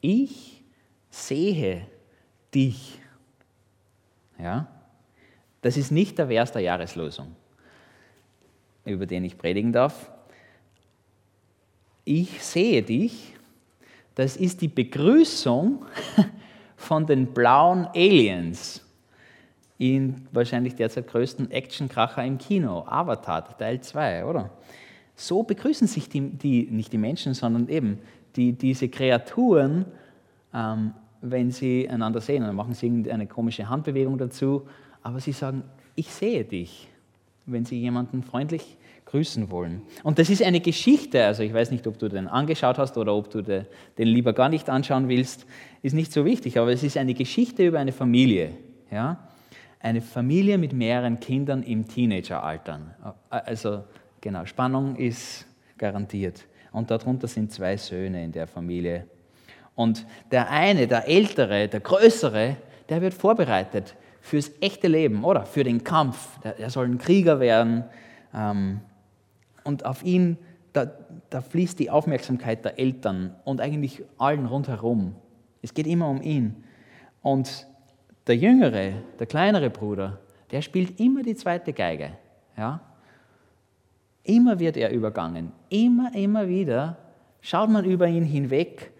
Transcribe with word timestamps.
ich 0.00 0.62
sehe 1.10 1.86
dich. 2.54 2.98
Ja? 4.38 4.68
Das 5.62 5.76
ist 5.76 5.90
nicht 5.90 6.18
der 6.18 6.28
Vers 6.28 6.52
der 6.52 6.62
Jahreslosung, 6.62 7.34
über 8.84 9.06
den 9.06 9.24
ich 9.24 9.36
predigen 9.36 9.72
darf. 9.72 10.10
Ich 12.04 12.42
sehe 12.42 12.82
dich, 12.82 13.34
das 14.14 14.36
ist 14.36 14.62
die 14.62 14.68
Begrüßung 14.68 15.84
von 16.76 17.06
den 17.06 17.26
blauen 17.26 17.86
Aliens 17.94 18.82
in 19.78 20.26
wahrscheinlich 20.32 20.74
derzeit 20.74 21.06
größten 21.06 21.50
Actionkracher 21.50 22.24
im 22.24 22.36
Kino, 22.36 22.84
Avatar 22.86 23.56
Teil 23.56 23.80
2, 23.80 24.26
oder? 24.26 24.50
So 25.14 25.42
begrüßen 25.42 25.86
sich 25.86 26.08
die, 26.08 26.20
die, 26.20 26.68
nicht 26.70 26.92
die 26.92 26.98
Menschen, 26.98 27.32
sondern 27.34 27.68
eben 27.68 27.98
die, 28.36 28.52
diese 28.52 28.88
Kreaturen, 28.88 29.84
ähm, 30.54 30.92
wenn 31.20 31.50
sie 31.50 31.88
einander 31.88 32.20
sehen. 32.20 32.42
Dann 32.42 32.56
machen 32.56 32.74
sie 32.74 32.86
irgendeine 32.86 33.26
komische 33.26 33.68
Handbewegung 33.68 34.18
dazu, 34.18 34.66
aber 35.02 35.20
sie 35.20 35.32
sagen, 35.32 35.64
ich 35.94 36.12
sehe 36.12 36.44
dich, 36.44 36.88
wenn 37.46 37.64
sie 37.64 37.78
jemanden 37.78 38.22
freundlich 38.22 38.76
grüßen 39.10 39.50
wollen. 39.50 39.82
Und 40.04 40.18
das 40.18 40.30
ist 40.30 40.42
eine 40.42 40.60
Geschichte, 40.60 41.24
also 41.24 41.42
ich 41.42 41.52
weiß 41.52 41.72
nicht, 41.72 41.86
ob 41.86 41.98
du 41.98 42.08
den 42.08 42.28
angeschaut 42.28 42.78
hast 42.78 42.96
oder 42.96 43.14
ob 43.14 43.28
du 43.30 43.42
den 43.42 43.66
lieber 43.98 44.32
gar 44.32 44.48
nicht 44.48 44.70
anschauen 44.70 45.08
willst, 45.08 45.46
ist 45.82 45.94
nicht 45.94 46.12
so 46.12 46.24
wichtig, 46.24 46.58
aber 46.58 46.70
es 46.72 46.82
ist 46.82 46.96
eine 46.96 47.14
Geschichte 47.14 47.66
über 47.66 47.80
eine 47.80 47.92
Familie. 47.92 48.52
Ja? 48.90 49.28
Eine 49.80 50.00
Familie 50.00 50.58
mit 50.58 50.72
mehreren 50.72 51.18
Kindern 51.18 51.62
im 51.64 51.88
Teenageralter. 51.88 52.80
Also 53.30 53.84
genau, 54.20 54.44
Spannung 54.46 54.94
ist 54.96 55.46
garantiert. 55.76 56.44
Und 56.72 56.90
darunter 56.90 57.26
sind 57.26 57.52
zwei 57.52 57.76
Söhne 57.76 58.24
in 58.24 58.32
der 58.32 58.46
Familie. 58.46 59.06
Und 59.74 60.06
der 60.30 60.50
eine, 60.50 60.86
der 60.86 61.08
ältere, 61.08 61.68
der 61.68 61.80
größere, 61.80 62.56
der 62.88 63.00
wird 63.00 63.14
vorbereitet 63.14 63.96
fürs 64.20 64.50
echte 64.60 64.88
Leben, 64.88 65.24
oder? 65.24 65.46
Für 65.46 65.64
den 65.64 65.82
Kampf. 65.84 66.38
Er 66.42 66.70
soll 66.70 66.86
ein 66.86 66.98
Krieger 66.98 67.40
werden. 67.40 67.84
Ähm, 68.34 68.80
und 69.64 69.84
auf 69.84 70.04
ihn, 70.04 70.36
da, 70.72 70.90
da 71.30 71.40
fließt 71.40 71.78
die 71.78 71.90
Aufmerksamkeit 71.90 72.64
der 72.64 72.78
Eltern 72.78 73.34
und 73.44 73.60
eigentlich 73.60 74.02
allen 74.18 74.46
rundherum. 74.46 75.16
Es 75.62 75.74
geht 75.74 75.86
immer 75.86 76.08
um 76.08 76.22
ihn. 76.22 76.64
Und 77.22 77.66
der 78.26 78.36
jüngere, 78.36 78.92
der 79.18 79.26
kleinere 79.26 79.70
Bruder, 79.70 80.18
der 80.50 80.62
spielt 80.62 81.00
immer 81.00 81.22
die 81.22 81.34
zweite 81.34 81.72
Geige. 81.72 82.12
Ja? 82.56 82.80
Immer 84.22 84.58
wird 84.58 84.76
er 84.76 84.92
übergangen. 84.92 85.52
Immer, 85.68 86.14
immer 86.14 86.48
wieder 86.48 86.98
schaut 87.40 87.70
man 87.70 87.84
über 87.84 88.06
ihn 88.06 88.24
hinweg. 88.24 88.92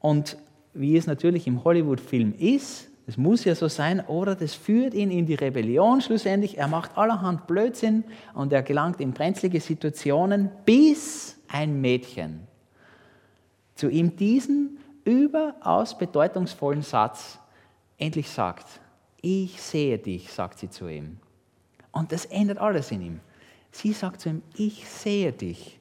Und 0.00 0.36
wie 0.74 0.96
es 0.96 1.06
natürlich 1.06 1.46
im 1.46 1.64
Hollywood-Film 1.64 2.34
ist, 2.38 2.88
das 3.06 3.16
muss 3.16 3.44
ja 3.44 3.54
so 3.54 3.68
sein, 3.68 4.04
oder 4.06 4.34
das 4.34 4.54
führt 4.54 4.92
ihn 4.92 5.10
in 5.10 5.24
die 5.24 5.34
Rebellion 5.34 6.02
schlussendlich. 6.02 6.58
Er 6.58 6.68
macht 6.68 6.96
allerhand 6.98 7.46
Blödsinn 7.46 8.04
und 8.34 8.52
er 8.52 8.62
gelangt 8.62 9.00
in 9.00 9.12
brenzlige 9.12 9.60
Situationen, 9.60 10.50
bis 10.66 11.36
ein 11.48 11.80
Mädchen 11.80 12.46
zu 13.78 13.88
ihm 13.88 14.16
diesen 14.16 14.78
überaus 15.04 15.96
bedeutungsvollen 15.96 16.82
Satz 16.82 17.38
endlich 17.96 18.28
sagt. 18.28 18.66
Ich 19.22 19.62
sehe 19.62 19.98
dich, 19.98 20.32
sagt 20.32 20.58
sie 20.58 20.68
zu 20.68 20.88
ihm. 20.88 21.18
Und 21.92 22.12
das 22.12 22.24
ändert 22.26 22.58
alles 22.58 22.90
in 22.90 23.02
ihm. 23.02 23.20
Sie 23.70 23.92
sagt 23.92 24.20
zu 24.20 24.30
ihm, 24.30 24.42
ich 24.56 24.88
sehe 24.88 25.32
dich. 25.32 25.78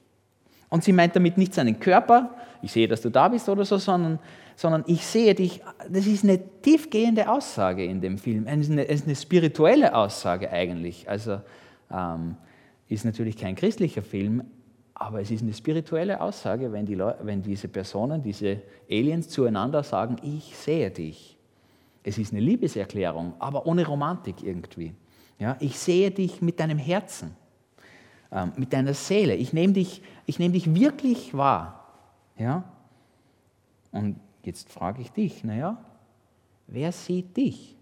Und 0.70 0.84
sie 0.84 0.92
meint 0.92 1.16
damit 1.16 1.38
nicht 1.38 1.54
seinen 1.54 1.80
Körper, 1.80 2.36
ich 2.62 2.72
sehe, 2.72 2.88
dass 2.88 3.02
du 3.02 3.10
da 3.10 3.28
bist 3.30 3.48
oder 3.48 3.64
so, 3.64 3.78
sondern 3.78 4.20
sondern 4.58 4.84
ich 4.88 5.06
sehe 5.06 5.36
dich. 5.36 5.62
Das 5.88 6.08
ist 6.08 6.24
eine 6.24 6.40
tiefgehende 6.62 7.30
Aussage 7.30 7.86
in 7.86 8.02
dem 8.02 8.18
Film. 8.18 8.48
Es 8.48 8.62
ist 8.62 8.72
eine, 8.72 8.84
ist 8.84 9.06
eine 9.06 9.16
spirituelle 9.16 9.96
Aussage 9.96 10.52
eigentlich. 10.52 11.08
Also 11.08 11.40
ähm, 11.92 12.36
ist 12.90 13.06
natürlich 13.06 13.38
kein 13.38 13.56
christlicher 13.56 14.02
Film, 14.02 14.44
aber 14.96 15.22
es 15.22 15.30
ist 15.30 15.44
eine 15.44 15.54
spirituelle 15.54 16.20
Aussage, 16.20 16.72
wenn, 16.72 16.88
die 16.88 16.96
Leute, 16.96 17.20
wenn 17.22 17.44
diese 17.44 17.68
Personen, 17.68 18.24
diese 18.24 18.62
Aliens 18.90 19.30
zueinander 19.30 19.84
sagen, 19.84 20.18
ich 20.24 20.58
sehe 20.58 20.90
dich. 20.90 21.38
Es 22.02 22.18
ist 22.18 22.34
eine 22.34 22.42
Liebeserklärung, 22.42 23.36
aber 23.38 23.68
ohne 23.68 23.86
Romantik 23.86 24.42
irgendwie. 24.42 24.94
Ja, 25.38 25.56
ich 25.60 25.78
sehe 25.78 26.10
dich 26.10 26.42
mit 26.42 26.60
deinem 26.60 26.80
Herzen, 26.80 27.36
mit 28.56 28.74
deiner 28.74 28.94
Seele. 28.94 29.36
Ich 29.36 29.54
nehme 29.54 29.74
dich, 29.74 30.02
ich 30.26 30.40
nehme 30.40 30.54
dich 30.54 30.74
wirklich 30.74 31.34
wahr. 31.34 31.86
Ja? 32.38 32.64
Und 33.92 34.18
Jetzt 34.48 34.70
frage 34.70 35.02
ich 35.02 35.12
dich, 35.12 35.44
naja, 35.44 35.78
wer 36.68 36.94
sieht 36.94 37.36
dich? 37.36 37.76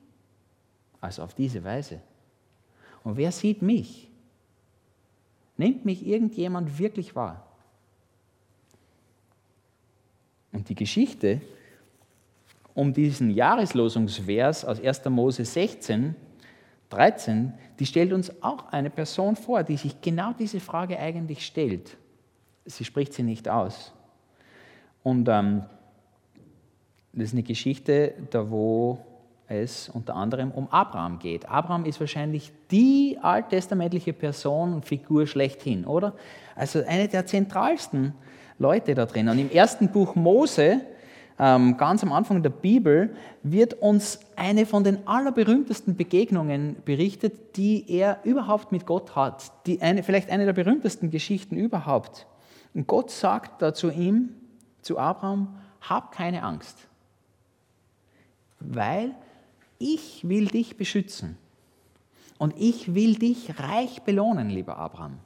Also 1.00 1.22
auf 1.22 1.36
diese 1.36 1.64
Weise. 1.64 2.02
Und 3.04 3.18
wer 3.18 3.32
sieht 3.32 3.62
mich? 3.62 4.10
Nimmt 5.58 5.86
mich 5.86 6.04
irgendjemand 6.04 6.80
wirklich 6.80 7.16
wahr? 7.16 7.46
Und 10.54 10.68
die 10.68 10.74
Geschichte 10.74 11.40
um 12.74 12.92
diesen 12.92 13.30
Jahreslosungsvers 13.30 14.66
aus 14.66 14.82
1. 14.82 15.06
Mose 15.06 15.46
16, 15.46 16.16
13, 16.90 17.54
die 17.80 17.86
stellt 17.86 18.14
uns 18.14 18.32
auch 18.42 18.72
eine 18.72 18.90
Person 18.90 19.36
vor, 19.36 19.64
die 19.64 19.78
sich 19.78 20.02
genau 20.02 20.34
diese 20.38 20.60
Frage 20.60 21.00
eigentlich 21.00 21.46
stellt. 21.46 21.98
Sie 22.66 22.86
spricht 22.86 23.14
sie 23.14 23.24
nicht 23.24 23.50
aus. 23.50 23.94
Und 25.04 25.28
ähm, 25.30 25.64
das 27.14 27.26
ist 27.26 27.34
eine 27.34 27.44
Geschichte, 27.44 28.14
da 28.32 28.50
wo 28.50 29.00
es 29.48 29.90
unter 29.90 30.16
anderem 30.16 30.52
um 30.52 30.68
Abraham 30.70 31.20
geht. 31.20 31.48
Abraham 31.48 31.86
ist 31.86 32.00
wahrscheinlich 32.00 32.52
die 32.72 33.18
alttestamentliche 33.22 34.14
Person 34.14 34.74
und 34.74 34.86
Figur 34.86 35.28
schlechthin, 35.28 35.86
oder? 35.86 36.14
Also 36.56 36.84
eine 36.86 37.08
der 37.08 37.26
zentralsten 37.26 38.14
Leute 38.58 38.96
da 38.96 39.06
drin. 39.06 39.30
Und 39.30 39.38
im 39.38 39.52
ersten 39.52 39.90
Buch 39.90 40.16
Mose, 40.16 40.82
ganz 41.38 42.02
am 42.04 42.14
Anfang 42.14 42.44
der 42.44 42.50
Bibel, 42.50 43.16
wird 43.44 43.74
uns 43.76 44.20
eine 44.36 44.66
von 44.66 44.84
den 44.84 45.06
allerberühmtesten 45.06 45.96
Begegnungen 45.96 46.78
berichtet, 46.86 47.58
die 47.58 47.86
er 47.90 48.20
überhaupt 48.24 48.72
mit 48.72 48.86
Gott 48.86 49.16
hat. 49.16 49.52
Die 49.68 49.82
eine, 49.82 50.04
vielleicht 50.04 50.30
eine 50.30 50.46
der 50.46 50.54
berühmtesten 50.54 51.12
Geschichten 51.12 51.58
überhaupt. 51.58 52.26
Und 52.74 52.88
Gott 52.88 53.12
sagt 53.12 53.62
da 53.62 53.74
zu 53.74 53.92
ihm, 53.92 54.30
zu 54.82 54.98
Abraham, 54.98 55.56
hab 55.82 56.12
keine 56.12 56.44
Angst 56.44 56.88
weil 58.60 59.14
ich 59.78 60.28
will 60.28 60.48
dich 60.48 60.78
beschützen. 60.78 61.38
Und 62.38 62.54
ich 62.58 62.94
will 62.94 63.16
dich 63.16 63.60
reich 63.60 64.02
belohnen, 64.02 64.50
lieber 64.50 64.78
Abraham. 64.78 65.20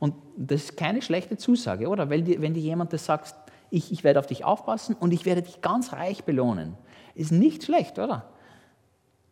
Und 0.00 0.14
das 0.36 0.64
ist 0.64 0.76
keine 0.76 1.02
schlechte 1.02 1.36
Zusage, 1.36 1.88
oder? 1.88 2.10
Weil 2.10 2.22
die, 2.22 2.40
wenn 2.40 2.54
dir 2.54 2.62
jemand 2.62 2.92
das 2.92 3.04
sagt, 3.04 3.34
ich, 3.70 3.92
ich 3.92 4.04
werde 4.04 4.18
auf 4.18 4.26
dich 4.26 4.44
aufpassen 4.44 4.94
und 4.94 5.12
ich 5.12 5.24
werde 5.24 5.42
dich 5.42 5.60
ganz 5.60 5.92
reich 5.92 6.24
belohnen, 6.24 6.76
ist 7.14 7.32
nicht 7.32 7.64
schlecht, 7.64 7.98
oder? 7.98 8.30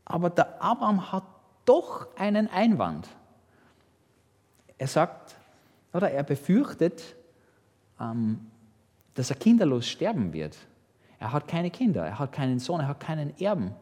Aber 0.04 0.30
der 0.30 0.62
Abraham 0.62 1.12
hat 1.12 1.24
doch 1.64 2.06
einen 2.16 2.48
Einwand. 2.48 3.08
Er 4.78 4.86
sagt, 4.86 5.36
oder 5.92 6.10
er 6.10 6.22
befürchtet, 6.22 7.16
ähm, 8.00 8.46
dass 9.14 9.30
er 9.30 9.36
kinderlos 9.36 9.86
sterben 9.86 10.32
wird. 10.32 10.56
Er 11.18 11.32
hat 11.32 11.48
keine 11.48 11.70
Kinder, 11.70 12.04
er 12.04 12.18
hat 12.18 12.32
keinen 12.32 12.58
Sohn, 12.58 12.80
er 12.80 12.88
hat 12.88 13.00
keinen 13.00 13.36
Erben. 13.40 13.74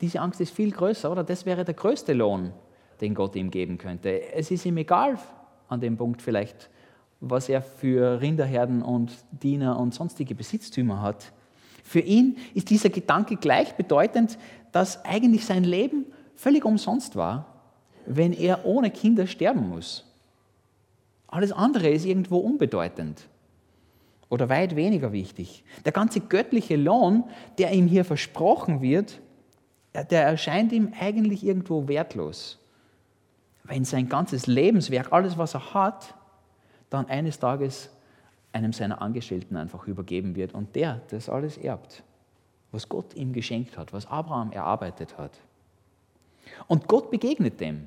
Diese 0.00 0.20
Angst 0.20 0.40
ist 0.40 0.54
viel 0.54 0.70
größer, 0.70 1.10
oder? 1.10 1.24
Das 1.24 1.46
wäre 1.46 1.64
der 1.64 1.74
größte 1.74 2.12
Lohn, 2.12 2.52
den 3.00 3.14
Gott 3.14 3.34
ihm 3.36 3.50
geben 3.50 3.78
könnte. 3.78 4.32
Es 4.32 4.50
ist 4.50 4.66
ihm 4.66 4.76
egal 4.76 5.18
an 5.68 5.80
dem 5.80 5.96
Punkt 5.96 6.20
vielleicht, 6.20 6.68
was 7.30 7.48
er 7.48 7.62
für 7.62 8.20
Rinderherden 8.20 8.82
und 8.82 9.12
Diener 9.30 9.78
und 9.78 9.94
sonstige 9.94 10.34
Besitztümer 10.34 11.00
hat. 11.00 11.32
Für 11.82 12.00
ihn 12.00 12.36
ist 12.54 12.70
dieser 12.70 12.90
Gedanke 12.90 13.36
gleichbedeutend, 13.36 14.38
dass 14.72 15.04
eigentlich 15.04 15.44
sein 15.44 15.64
Leben 15.64 16.06
völlig 16.34 16.64
umsonst 16.64 17.16
war, 17.16 17.46
wenn 18.06 18.32
er 18.32 18.64
ohne 18.64 18.90
Kinder 18.90 19.26
sterben 19.26 19.68
muss. 19.68 20.04
Alles 21.28 21.52
andere 21.52 21.88
ist 21.88 22.04
irgendwo 22.04 22.38
unbedeutend 22.38 23.28
oder 24.28 24.48
weit 24.48 24.76
weniger 24.76 25.12
wichtig. 25.12 25.64
Der 25.84 25.92
ganze 25.92 26.20
göttliche 26.20 26.76
Lohn, 26.76 27.24
der 27.58 27.72
ihm 27.72 27.86
hier 27.86 28.04
versprochen 28.04 28.80
wird, 28.82 29.20
der 30.10 30.24
erscheint 30.24 30.72
ihm 30.72 30.92
eigentlich 30.98 31.44
irgendwo 31.44 31.88
wertlos. 31.88 32.58
Wenn 33.62 33.84
sein 33.84 34.08
ganzes 34.08 34.46
Lebenswerk, 34.46 35.12
alles 35.12 35.38
was 35.38 35.54
er 35.54 35.72
hat, 35.72 36.14
dann 36.90 37.06
eines 37.06 37.38
Tages 37.38 37.90
einem 38.52 38.72
seiner 38.72 39.02
Angestellten 39.02 39.56
einfach 39.56 39.86
übergeben 39.86 40.36
wird 40.36 40.54
und 40.54 40.74
der 40.76 41.00
das 41.10 41.28
alles 41.28 41.58
erbt, 41.58 42.02
was 42.72 42.88
Gott 42.88 43.14
ihm 43.14 43.32
geschenkt 43.32 43.76
hat, 43.76 43.92
was 43.92 44.06
Abraham 44.06 44.52
erarbeitet 44.52 45.18
hat. 45.18 45.32
Und 46.68 46.88
Gott 46.88 47.10
begegnet 47.10 47.60
dem 47.60 47.86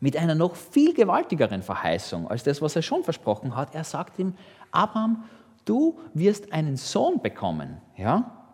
mit 0.00 0.16
einer 0.16 0.34
noch 0.34 0.56
viel 0.56 0.92
gewaltigeren 0.92 1.62
Verheißung 1.62 2.28
als 2.28 2.42
das, 2.42 2.60
was 2.60 2.76
er 2.76 2.82
schon 2.82 3.02
versprochen 3.02 3.56
hat. 3.56 3.74
Er 3.74 3.84
sagt 3.84 4.18
ihm, 4.18 4.34
Abraham, 4.70 5.24
du 5.64 5.98
wirst 6.12 6.52
einen 6.52 6.76
Sohn 6.76 7.20
bekommen. 7.22 7.78
Ja? 7.96 8.46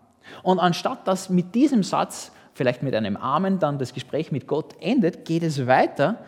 Und 0.42 0.58
anstatt 0.60 1.06
dass 1.08 1.30
mit 1.30 1.54
diesem 1.54 1.82
Satz, 1.82 2.32
vielleicht 2.54 2.82
mit 2.82 2.94
einem 2.94 3.16
Amen, 3.16 3.58
dann 3.58 3.78
das 3.78 3.92
Gespräch 3.94 4.30
mit 4.30 4.46
Gott 4.46 4.76
endet, 4.80 5.24
geht 5.24 5.42
es 5.42 5.66
weiter 5.66 6.18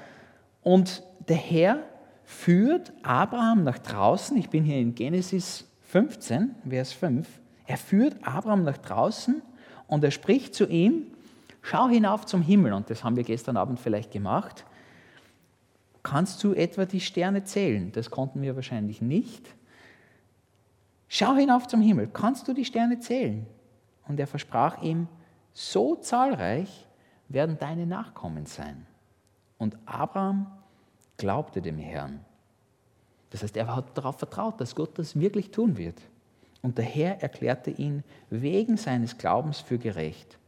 und 0.62 1.02
der 1.28 1.36
Herr 1.36 1.78
führt 2.24 2.92
Abraham 3.02 3.64
nach 3.64 3.78
draußen. 3.78 4.36
Ich 4.36 4.50
bin 4.50 4.64
hier 4.64 4.78
in 4.78 4.94
Genesis 4.94 5.68
15, 5.82 6.54
Vers 6.68 6.92
5. 6.92 7.28
Er 7.66 7.76
führt 7.76 8.16
Abraham 8.26 8.64
nach 8.64 8.78
draußen 8.78 9.42
und 9.86 10.04
er 10.04 10.10
spricht 10.10 10.54
zu 10.54 10.66
ihm, 10.66 11.06
schau 11.62 11.88
hinauf 11.88 12.26
zum 12.26 12.42
Himmel. 12.42 12.72
Und 12.72 12.90
das 12.90 13.04
haben 13.04 13.16
wir 13.16 13.24
gestern 13.24 13.56
Abend 13.56 13.80
vielleicht 13.80 14.10
gemacht. 14.10 14.64
Kannst 16.02 16.42
du 16.44 16.52
etwa 16.52 16.84
die 16.84 17.00
Sterne 17.00 17.44
zählen? 17.44 17.90
Das 17.92 18.10
konnten 18.10 18.42
wir 18.42 18.56
wahrscheinlich 18.56 19.00
nicht. 19.00 19.54
Schau 21.08 21.34
hinauf 21.34 21.66
zum 21.68 21.80
Himmel. 21.80 22.08
Kannst 22.12 22.48
du 22.48 22.52
die 22.52 22.64
Sterne 22.64 22.98
zählen? 22.98 23.46
Und 24.06 24.20
er 24.20 24.26
versprach 24.26 24.82
ihm, 24.82 25.08
so 25.52 25.94
zahlreich 25.94 26.86
werden 27.28 27.56
deine 27.58 27.86
Nachkommen 27.86 28.46
sein. 28.46 28.86
Und 29.56 29.78
Abraham 29.86 30.46
glaubte 31.16 31.62
dem 31.62 31.78
Herrn. 31.78 32.24
Das 33.30 33.42
heißt, 33.42 33.56
er 33.56 33.74
hat 33.74 33.96
darauf 33.96 34.18
vertraut, 34.18 34.60
dass 34.60 34.74
Gott 34.74 34.98
das 34.98 35.18
wirklich 35.18 35.50
tun 35.50 35.76
wird. 35.76 36.00
Und 36.62 36.78
der 36.78 36.84
Herr 36.84 37.20
erklärte 37.22 37.70
ihn 37.70 38.04
wegen 38.30 38.76
seines 38.76 39.18
Glaubens 39.18 39.60
für 39.60 39.78
gerecht. 39.78 40.38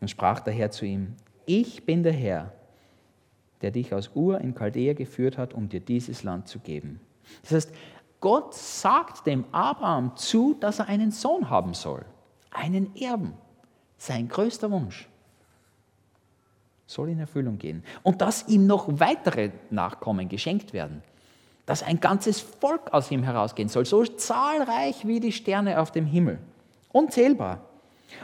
Dann 0.00 0.08
sprach 0.08 0.40
der 0.40 0.52
Herr 0.52 0.70
zu 0.70 0.84
ihm, 0.84 1.14
ich 1.46 1.84
bin 1.86 2.02
der 2.02 2.12
Herr, 2.12 2.52
der 3.60 3.70
dich 3.70 3.94
aus 3.94 4.10
Ur 4.14 4.40
in 4.40 4.54
Chaldea 4.54 4.94
geführt 4.94 5.38
hat, 5.38 5.54
um 5.54 5.68
dir 5.68 5.80
dieses 5.80 6.24
Land 6.24 6.48
zu 6.48 6.58
geben. 6.58 7.00
Das 7.42 7.52
heißt, 7.52 7.74
Gott 8.20 8.54
sagt 8.54 9.26
dem 9.26 9.44
Abraham 9.52 10.16
zu, 10.16 10.54
dass 10.54 10.78
er 10.78 10.88
einen 10.88 11.10
Sohn 11.10 11.50
haben 11.50 11.74
soll, 11.74 12.04
einen 12.50 12.94
Erben, 12.96 13.34
sein 13.98 14.28
größter 14.28 14.70
Wunsch 14.70 15.08
soll 16.92 17.10
in 17.10 17.20
Erfüllung 17.20 17.58
gehen. 17.58 17.82
Und 18.02 18.20
dass 18.20 18.48
ihm 18.48 18.66
noch 18.66 18.86
weitere 18.88 19.50
Nachkommen 19.70 20.28
geschenkt 20.28 20.72
werden. 20.72 21.02
Dass 21.66 21.82
ein 21.82 22.00
ganzes 22.00 22.40
Volk 22.40 22.92
aus 22.92 23.10
ihm 23.10 23.22
herausgehen 23.22 23.68
soll, 23.68 23.86
so 23.86 24.04
zahlreich 24.04 25.06
wie 25.06 25.20
die 25.20 25.32
Sterne 25.32 25.80
auf 25.80 25.92
dem 25.92 26.06
Himmel. 26.06 26.38
Unzählbar. 26.90 27.60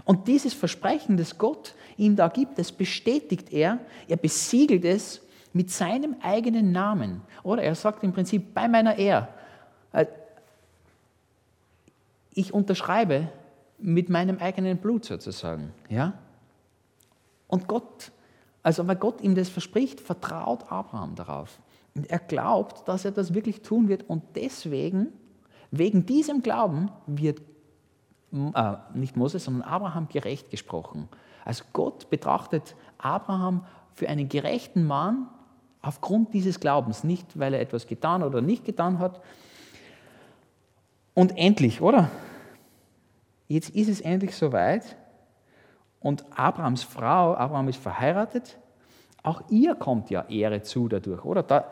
Und 0.04 0.28
dieses 0.28 0.54
Versprechen, 0.54 1.16
das 1.16 1.38
Gott 1.38 1.74
ihm 1.96 2.16
da 2.16 2.28
gibt, 2.28 2.58
das 2.58 2.72
bestätigt 2.72 3.52
er, 3.52 3.78
er 4.06 4.16
besiegelt 4.16 4.84
es 4.84 5.20
mit 5.52 5.70
seinem 5.70 6.16
eigenen 6.22 6.72
Namen. 6.72 7.22
Oder 7.42 7.62
er 7.62 7.74
sagt 7.74 8.04
im 8.04 8.12
Prinzip, 8.12 8.54
bei 8.54 8.68
meiner 8.68 8.96
Ehre, 8.96 9.28
äh, 9.92 10.06
ich 12.34 12.52
unterschreibe 12.52 13.28
mit 13.78 14.08
meinem 14.08 14.38
eigenen 14.38 14.78
Blut 14.78 15.04
sozusagen. 15.04 15.72
Ja? 15.88 16.14
Und 17.46 17.66
Gott 17.66 18.12
also 18.62 18.86
weil 18.86 18.96
Gott 18.96 19.20
ihm 19.20 19.34
das 19.34 19.48
verspricht, 19.48 20.00
vertraut 20.00 20.70
Abraham 20.70 21.14
darauf. 21.14 21.60
Und 21.94 22.10
er 22.10 22.18
glaubt, 22.18 22.86
dass 22.86 23.04
er 23.04 23.12
das 23.12 23.34
wirklich 23.34 23.62
tun 23.62 23.88
wird. 23.88 24.08
Und 24.08 24.22
deswegen, 24.34 25.08
wegen 25.70 26.06
diesem 26.06 26.42
Glauben, 26.42 26.90
wird 27.06 27.40
äh, 28.32 28.72
nicht 28.94 29.16
Moses, 29.16 29.44
sondern 29.44 29.62
Abraham 29.62 30.08
gerecht 30.08 30.50
gesprochen. 30.50 31.08
Also 31.44 31.64
Gott 31.72 32.10
betrachtet 32.10 32.76
Abraham 32.98 33.64
für 33.94 34.08
einen 34.08 34.28
gerechten 34.28 34.84
Mann 34.86 35.28
aufgrund 35.80 36.34
dieses 36.34 36.60
Glaubens, 36.60 37.04
nicht 37.04 37.38
weil 37.38 37.54
er 37.54 37.60
etwas 37.60 37.86
getan 37.86 38.22
oder 38.22 38.40
nicht 38.40 38.64
getan 38.64 38.98
hat. 38.98 39.22
Und 41.14 41.36
endlich, 41.36 41.80
oder? 41.80 42.10
Jetzt 43.48 43.70
ist 43.70 43.88
es 43.88 44.00
endlich 44.00 44.36
soweit. 44.36 44.96
Und 46.00 46.24
Abrahams 46.36 46.82
Frau, 46.82 47.34
Abraham 47.34 47.68
ist 47.68 47.80
verheiratet, 47.80 48.58
auch 49.22 49.42
ihr 49.50 49.74
kommt 49.74 50.10
ja 50.10 50.24
Ehre 50.28 50.62
zu 50.62 50.88
dadurch, 50.88 51.24
oder? 51.24 51.42
Da, 51.42 51.68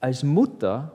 als 0.00 0.22
Mutter 0.22 0.92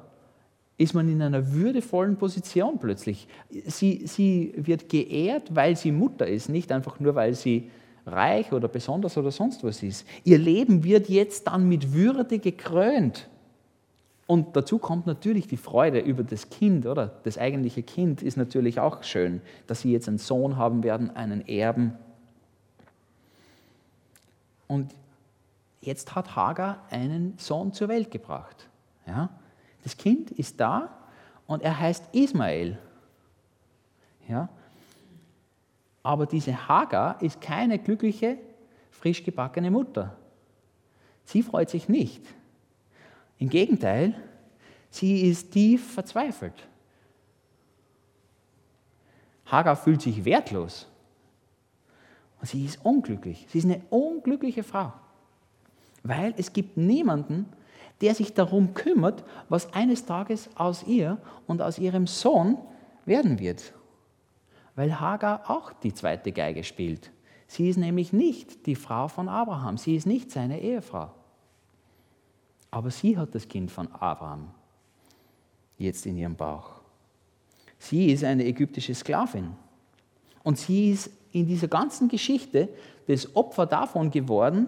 ist 0.78 0.94
man 0.94 1.10
in 1.10 1.22
einer 1.22 1.52
würdevollen 1.52 2.18
Position 2.18 2.78
plötzlich. 2.78 3.28
Sie, 3.66 4.06
sie 4.06 4.54
wird 4.56 4.90
geehrt, 4.90 5.56
weil 5.56 5.76
sie 5.76 5.92
Mutter 5.92 6.28
ist, 6.28 6.50
nicht 6.50 6.72
einfach 6.72 7.00
nur, 7.00 7.16
weil 7.16 7.34
sie 7.34 7.72
reich 8.06 8.54
oder 8.54 8.68
besonders 8.68 9.18
oder 9.18 9.32
sonst 9.32 9.64
was 9.64 9.84
ist. 9.84 10.08
Ihr 10.24 10.38
Leben 10.38 10.84
wird 10.84 11.10
jetzt 11.10 11.48
dann 11.48 11.68
mit 11.68 11.94
Würde 11.94 12.40
gekrönt. 12.40 13.28
Und 14.28 14.58
dazu 14.58 14.78
kommt 14.78 15.08
natürlich 15.08 15.48
die 15.48 15.56
Freude 15.56 16.00
über 16.00 16.22
das 16.22 16.50
Kind, 16.50 16.86
oder? 16.86 17.20
Das 17.24 17.38
eigentliche 17.38 17.82
Kind 17.82 18.22
ist 18.22 18.36
natürlich 18.36 18.80
auch 18.80 19.04
schön, 19.04 19.42
dass 19.68 19.82
sie 19.82 19.92
jetzt 19.94 20.10
einen 20.10 20.18
Sohn 20.18 20.58
haben 20.58 20.84
werden, 20.84 21.16
einen 21.16 21.48
Erben. 21.48 21.94
Und 24.68 24.94
jetzt 25.80 26.14
hat 26.14 26.36
Hagar 26.36 26.84
einen 26.90 27.38
Sohn 27.38 27.72
zur 27.72 27.88
Welt 27.88 28.12
gebracht. 28.12 28.68
Ja? 29.08 29.30
Das 29.84 29.96
Kind 29.96 30.32
ist 30.32 30.60
da 30.60 30.90
und 31.48 31.64
er 31.64 31.80
heißt 31.80 32.14
Ismael. 32.14 32.78
Ja? 34.28 34.50
Aber 36.04 36.26
diese 36.26 36.68
Hagar 36.68 37.22
ist 37.22 37.40
keine 37.40 37.80
glückliche, 37.80 38.38
frisch 38.92 39.24
gebackene 39.24 39.72
Mutter. 39.72 40.18
Sie 41.24 41.44
freut 41.44 41.70
sich 41.70 41.88
nicht. 41.88 42.26
Im 43.40 43.50
Gegenteil, 43.50 44.16
sie 44.90 45.22
ist 45.30 45.52
tief 45.52 45.94
verzweifelt. 45.94 46.68
Hagar 49.46 49.76
fühlt 49.76 50.02
sich 50.02 50.26
wertlos. 50.26 50.88
Und 52.40 52.48
sie 52.48 52.66
ist 52.66 52.84
unglücklich. 52.84 53.46
Sie 53.50 53.60
ist 53.60 53.66
eine 53.66 53.82
unglückliche 53.90 54.64
Frau. 54.64 54.94
Weil 56.04 56.34
es 56.38 56.54
gibt 56.54 56.78
niemanden, 56.78 57.48
der 58.02 58.14
sich 58.14 58.34
darum 58.34 58.74
kümmert, 58.74 59.24
was 59.50 59.74
eines 59.74 60.06
Tages 60.06 60.50
aus 60.56 60.84
ihr 60.84 61.18
und 61.48 61.62
aus 61.62 61.80
ihrem 61.80 62.06
Sohn 62.08 62.58
werden 63.06 63.40
wird. 63.40 63.74
Weil 64.76 65.00
Hagar 65.00 65.50
auch 65.50 65.74
die 65.74 65.94
zweite 65.94 66.32
Geige 66.32 66.64
spielt. 66.64 67.12
Sie 67.48 67.70
ist 67.70 67.78
nämlich 67.78 68.14
nicht 68.14 68.66
die 68.68 68.76
Frau 68.76 69.08
von 69.08 69.30
Abraham. 69.30 69.78
Sie 69.78 69.96
ist 69.96 70.06
nicht 70.06 70.30
seine 70.30 70.60
Ehefrau. 70.60 71.12
Aber 72.72 72.92
sie 72.92 73.18
hat 73.18 73.34
das 73.34 73.48
Kind 73.48 73.72
von 73.72 73.92
Abraham 73.92 74.50
jetzt 75.78 76.06
in 76.06 76.18
ihrem 76.18 76.36
Bauch. 76.36 76.82
Sie 77.80 78.12
ist 78.12 78.24
eine 78.24 78.46
ägyptische 78.46 78.94
Sklavin. 78.96 79.52
Und 80.44 80.58
sie 80.58 80.92
ist 80.92 81.12
in 81.32 81.46
dieser 81.46 81.68
ganzen 81.68 82.08
Geschichte 82.08 82.70
das 83.08 83.36
Opfer 83.36 83.66
davon 83.66 84.12
geworden, 84.12 84.68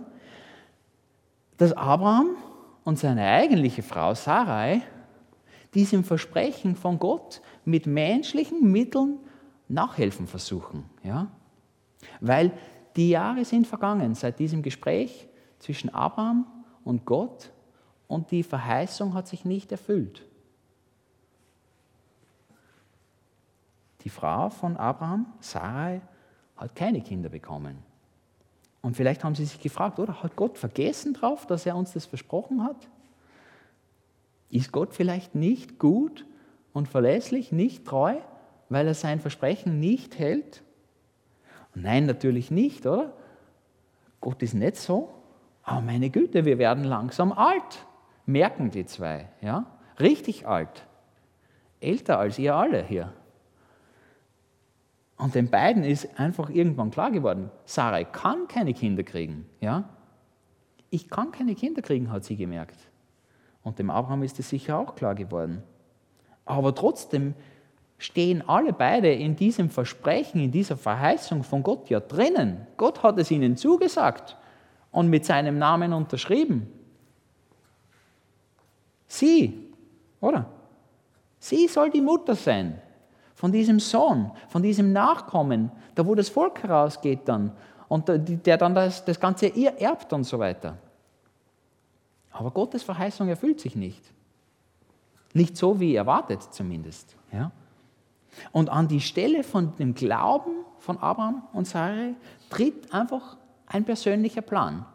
dass 1.57 1.73
Abraham 1.73 2.35
und 2.83 2.99
seine 2.99 3.25
eigentliche 3.25 3.83
Frau 3.83 4.13
Sarai 4.13 4.81
diesem 5.73 6.03
Versprechen 6.03 6.75
von 6.75 6.99
Gott 6.99 7.41
mit 7.65 7.85
menschlichen 7.85 8.71
Mitteln 8.71 9.19
nachhelfen 9.67 10.27
versuchen. 10.27 10.85
Ja? 11.03 11.27
Weil 12.21 12.51
die 12.95 13.09
Jahre 13.09 13.45
sind 13.45 13.67
vergangen 13.67 14.15
seit 14.15 14.39
diesem 14.39 14.63
Gespräch 14.63 15.27
zwischen 15.59 15.89
Abraham 15.93 16.47
und 16.83 17.05
Gott 17.05 17.51
und 18.09 18.31
die 18.31 18.43
Verheißung 18.43 19.13
hat 19.13 19.27
sich 19.27 19.45
nicht 19.45 19.71
erfüllt. 19.71 20.25
Die 24.01 24.09
Frau 24.09 24.49
von 24.49 24.75
Abraham, 24.75 25.27
Sarai, 25.39 26.01
hat 26.57 26.75
keine 26.75 27.01
Kinder 27.01 27.29
bekommen. 27.29 27.77
Und 28.81 28.97
vielleicht 28.97 29.23
haben 29.23 29.35
Sie 29.35 29.45
sich 29.45 29.59
gefragt, 29.61 29.99
oder 29.99 30.23
hat 30.23 30.35
Gott 30.35 30.57
vergessen 30.57 31.13
drauf, 31.13 31.45
dass 31.45 31.65
er 31.65 31.75
uns 31.75 31.93
das 31.93 32.07
versprochen 32.07 32.63
hat? 32.63 32.87
Ist 34.49 34.71
Gott 34.71 34.93
vielleicht 34.93 35.35
nicht 35.35 35.77
gut 35.77 36.25
und 36.73 36.87
verlässlich, 36.87 37.51
nicht 37.51 37.85
treu, 37.85 38.15
weil 38.69 38.87
er 38.87 38.95
sein 38.95 39.19
Versprechen 39.19 39.79
nicht 39.79 40.17
hält? 40.17 40.63
Nein, 41.75 42.07
natürlich 42.07 42.49
nicht, 42.49 42.87
oder? 42.87 43.13
Gott 44.19 44.41
ist 44.41 44.55
nicht 44.55 44.77
so. 44.77 45.09
Aber 45.61 45.81
meine 45.81 46.09
Güte, 46.09 46.45
wir 46.45 46.57
werden 46.57 46.85
langsam 46.85 47.31
alt 47.31 47.85
merken 48.29 48.71
die 48.71 48.85
zwei, 48.85 49.27
ja? 49.41 49.65
Richtig 49.99 50.47
alt. 50.47 50.85
Älter 51.81 52.19
als 52.19 52.39
ihr 52.39 52.55
alle 52.55 52.83
hier. 52.83 53.13
Und 55.17 55.35
den 55.35 55.49
beiden 55.49 55.83
ist 55.83 56.17
einfach 56.17 56.49
irgendwann 56.49 56.91
klar 56.91 57.11
geworden, 57.11 57.51
Sarai 57.65 58.05
kann 58.05 58.47
keine 58.47 58.73
Kinder 58.73 59.03
kriegen, 59.03 59.45
ja? 59.59 59.89
Ich 60.91 61.09
kann 61.09 61.31
keine 61.31 61.55
Kinder 61.55 61.81
kriegen, 61.81 62.11
hat 62.11 62.23
sie 62.23 62.35
gemerkt. 62.35 62.77
Und 63.63 63.77
dem 63.79 63.89
Abraham 63.89 64.23
ist 64.23 64.39
es 64.39 64.49
sicher 64.49 64.77
auch 64.77 64.95
klar 64.95 65.13
geworden. 65.13 65.61
Aber 66.45 66.73
trotzdem 66.73 67.35
stehen 67.97 68.47
alle 68.47 68.73
beide 68.73 69.11
in 69.11 69.35
diesem 69.35 69.69
Versprechen, 69.69 70.41
in 70.41 70.51
dieser 70.51 70.77
Verheißung 70.77 71.43
von 71.43 71.61
Gott 71.61 71.89
ja 71.89 71.99
drinnen. 71.99 72.65
Gott 72.77 73.03
hat 73.03 73.19
es 73.19 73.29
ihnen 73.29 73.57
zugesagt 73.57 74.37
und 74.91 75.09
mit 75.09 75.25
seinem 75.25 75.59
Namen 75.59 75.93
unterschrieben. 75.93 76.67
Sie, 79.09 79.73
oder? 80.21 80.45
Sie 81.39 81.67
soll 81.67 81.89
die 81.89 82.01
Mutter 82.01 82.35
sein 82.35 82.81
von 83.33 83.51
diesem 83.51 83.79
Sohn, 83.79 84.31
von 84.49 84.61
diesem 84.61 84.93
Nachkommen, 84.93 85.71
da 85.95 86.05
wo 86.05 86.13
das 86.13 86.29
Volk 86.29 86.61
herausgeht 86.63 87.21
dann 87.25 87.51
und 87.87 88.05
der 88.07 88.57
dann 88.57 88.75
das, 88.75 89.03
das 89.03 89.19
Ganze 89.19 89.47
ihr 89.47 89.71
erbt 89.79 90.13
und 90.13 90.23
so 90.25 90.37
weiter. 90.37 90.77
Aber 92.31 92.51
Gottes 92.51 92.83
Verheißung 92.83 93.27
erfüllt 93.27 93.59
sich 93.59 93.75
nicht. 93.75 94.03
Nicht 95.33 95.57
so, 95.57 95.79
wie 95.79 95.95
erwartet 95.95 96.43
zumindest. 96.53 97.15
Ja? 97.31 97.51
Und 98.51 98.69
an 98.69 98.87
die 98.87 99.01
Stelle 99.01 99.43
von 99.43 99.75
dem 99.77 99.95
Glauben 99.95 100.65
von 100.79 100.97
Abraham 100.97 101.43
und 101.53 101.67
Sarai 101.67 102.15
tritt 102.49 102.93
einfach 102.93 103.37
ein 103.65 103.85
persönlicher 103.85 104.41
Plan. 104.41 104.85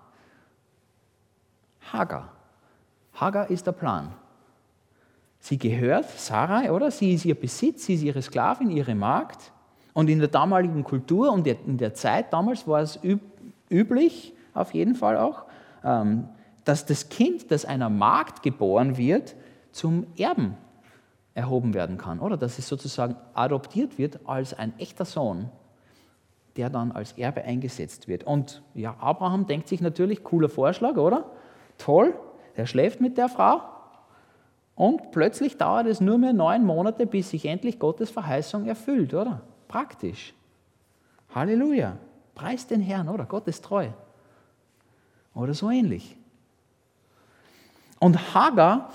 Hagar. 1.93 2.34
Hagar 3.15 3.51
ist 3.51 3.67
der 3.67 3.73
Plan. 3.73 4.13
Sie 5.39 5.59
gehört 5.59 6.09
Sarai, 6.09 6.73
oder? 6.73 6.91
Sie 6.91 7.13
ist 7.13 7.25
ihr 7.25 7.39
Besitz, 7.39 7.87
sie 7.87 7.95
ist 7.95 8.03
ihre 8.03 8.23
Sklavin, 8.23 8.71
ihre 8.71 8.95
Magd. 8.95 9.53
Und 9.93 10.09
in 10.09 10.19
der 10.19 10.29
damaligen 10.29 10.83
Kultur 10.85 11.31
und 11.33 11.47
in 11.47 11.79
der 11.79 11.95
Zeit 11.95 12.33
damals 12.33 12.67
war 12.67 12.81
es 12.81 12.99
üblich, 13.71 14.33
auf 14.55 14.73
jeden 14.75 14.95
Fall 14.95 15.17
auch, 15.19 15.45
ähm, 15.85 16.29
dass 16.65 16.87
das 16.87 17.09
Kind, 17.09 17.51
das 17.51 17.65
einer 17.65 17.91
Magd 17.91 18.43
geboren 18.43 18.97
wird, 18.97 19.37
zum 19.71 20.07
Erben 20.17 20.57
erhoben 21.35 21.75
werden 21.75 21.99
kann, 21.99 22.21
oder? 22.21 22.37
Dass 22.37 22.59
es 22.59 22.69
sozusagen 22.69 23.17
adoptiert 23.35 23.99
wird 23.99 24.21
als 24.25 24.55
ein 24.55 24.73
echter 24.79 25.05
Sohn, 25.05 25.51
der 26.57 26.71
dann 26.71 26.93
als 26.93 27.13
Erbe 27.13 27.43
eingesetzt 27.43 28.09
wird. 28.09 28.25
Und 28.25 28.63
ja, 28.75 28.97
Abraham 28.99 29.47
denkt 29.47 29.69
sich 29.69 29.81
natürlich, 29.81 30.25
cooler 30.25 30.49
Vorschlag, 30.49 30.97
oder? 30.97 31.31
Toll, 31.77 32.15
er 32.57 32.67
schläft 32.67 33.01
mit 33.01 33.19
der 33.19 33.29
Frau 33.29 33.63
und 34.75 35.11
plötzlich 35.13 35.57
dauert 35.57 35.87
es 35.87 36.01
nur 36.01 36.19
mehr 36.19 36.33
neun 36.33 36.65
Monate, 36.65 37.07
bis 37.07 37.31
sich 37.31 37.47
endlich 37.47 37.79
Gottes 37.79 38.11
Verheißung 38.11 38.67
erfüllt, 38.67 39.15
oder? 39.15 39.43
Praktisch. 39.69 40.35
Halleluja. 41.35 41.97
Preis 42.35 42.67
den 42.67 42.81
Herrn, 42.81 43.09
oder? 43.09 43.25
Gott 43.25 43.47
ist 43.47 43.65
treu. 43.65 43.89
Oder 45.35 45.55
so 45.55 45.71
ähnlich. 45.71 46.17
Und 48.01 48.35
Hagar 48.35 48.91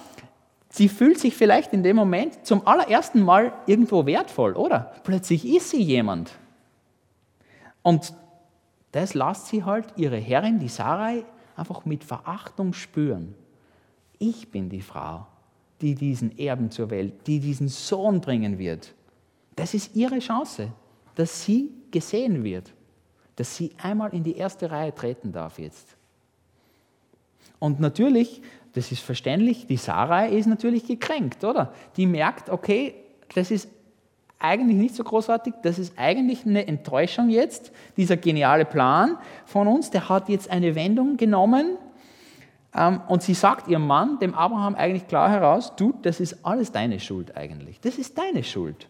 Sie 0.72 0.88
fühlt 0.88 1.20
sich 1.20 1.36
vielleicht 1.36 1.74
in 1.74 1.82
dem 1.82 1.96
Moment 1.96 2.46
zum 2.46 2.66
allerersten 2.68 3.22
Mal 3.22 3.52
irgendwo 3.66 4.06
wertvoll, 4.06 4.54
oder? 4.54 4.94
Plötzlich 5.04 5.46
ist 5.46 5.72
sie 5.72 5.82
jemand. 5.82 6.32
Und 7.82 8.14
das 8.92 9.16
lässt 9.16 9.48
sie 9.48 9.64
halt 9.64 9.88
ihre 9.96 10.18
Herrin, 10.18 10.60
die 10.60 10.68
Sarai, 10.68 11.26
einfach 11.56 11.86
mit 11.86 12.04
Verachtung 12.04 12.74
spüren. 12.74 13.34
Ich 14.20 14.52
bin 14.52 14.70
die 14.70 14.82
Frau, 14.82 15.26
die 15.82 15.96
diesen 15.96 16.38
Erben 16.38 16.70
zur 16.70 16.90
Welt, 16.90 17.26
die 17.26 17.40
diesen 17.40 17.68
Sohn 17.68 18.22
bringen 18.22 18.60
wird. 18.60 18.94
Das 19.56 19.74
ist 19.74 19.96
ihre 19.96 20.20
Chance, 20.20 20.72
dass 21.16 21.44
sie 21.44 21.72
gesehen 21.92 22.44
wird, 22.44 22.74
dass 23.36 23.56
sie 23.56 23.72
einmal 23.82 24.14
in 24.14 24.24
die 24.24 24.36
erste 24.36 24.70
Reihe 24.70 24.94
treten 24.94 25.32
darf 25.32 25.58
jetzt. 25.58 25.96
Und 27.60 27.80
natürlich 27.80 28.42
das 28.74 28.92
ist 28.92 29.02
verständlich, 29.02 29.66
die 29.68 29.78
Sarai 29.78 30.30
ist 30.30 30.46
natürlich 30.46 30.86
gekränkt, 30.86 31.44
oder? 31.44 31.74
Die 31.98 32.06
merkt, 32.06 32.50
okay, 32.50 32.96
das 33.34 33.52
ist 33.52 33.70
eigentlich 34.38 34.78
nicht 34.78 34.96
so 34.96 35.04
großartig, 35.04 35.56
das 35.64 35.80
ist 35.80 35.98
eigentlich 35.98 36.46
eine 36.46 36.66
Enttäuschung 36.68 37.30
jetzt, 37.30 37.72
dieser 37.98 38.16
geniale 38.16 38.66
Plan 38.66 39.18
von 39.46 39.68
uns, 39.68 39.90
der 39.90 40.08
hat 40.08 40.30
jetzt 40.30 40.50
eine 40.50 40.76
Wendung 40.76 41.18
genommen 41.18 41.78
und 42.72 43.24
sie 43.24 43.34
sagt 43.34 43.68
ihrem 43.68 43.88
Mann, 43.88 44.20
dem 44.20 44.36
Abraham, 44.36 44.76
eigentlich 44.76 45.08
klar 45.08 45.30
heraus, 45.30 45.76
du, 45.76 45.94
das 46.02 46.20
ist 46.20 46.46
alles 46.46 46.72
deine 46.72 47.00
Schuld 47.00 47.36
eigentlich, 47.36 47.80
das 47.82 47.98
ist 47.98 48.18
deine 48.18 48.44
Schuld. 48.44 48.88